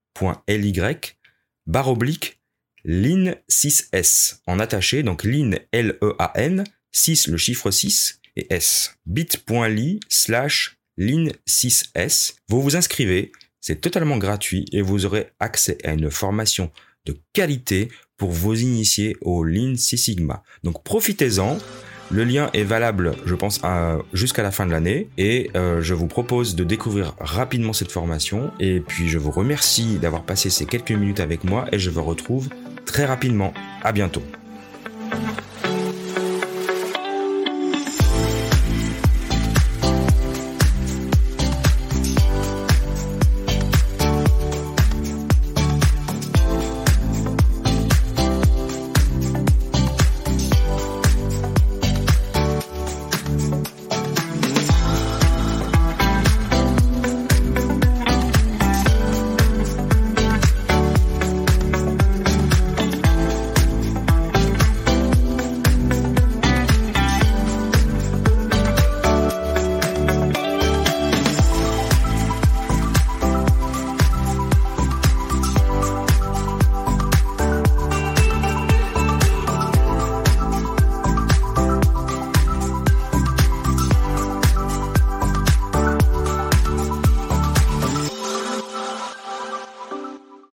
[1.67, 2.39] barre oblique,
[2.83, 8.95] Lean 6S, en attaché, donc Lean L-E-A-N, 6, le chiffre 6, et S.
[9.05, 12.35] bit.ly slash line6s.
[12.49, 13.31] Vous vous inscrivez,
[13.61, 16.71] c'est totalement gratuit et vous aurez accès à une formation
[17.05, 20.43] de qualité pour vous initier au Lean Six Sigma.
[20.63, 21.57] Donc profitez-en.
[22.11, 23.61] Le lien est valable, je pense,
[24.13, 28.51] jusqu'à la fin de l'année et euh, je vous propose de découvrir rapidement cette formation
[28.59, 32.03] et puis je vous remercie d'avoir passé ces quelques minutes avec moi et je vous
[32.03, 32.49] retrouve
[32.85, 33.55] très rapidement.
[33.83, 34.21] À bientôt.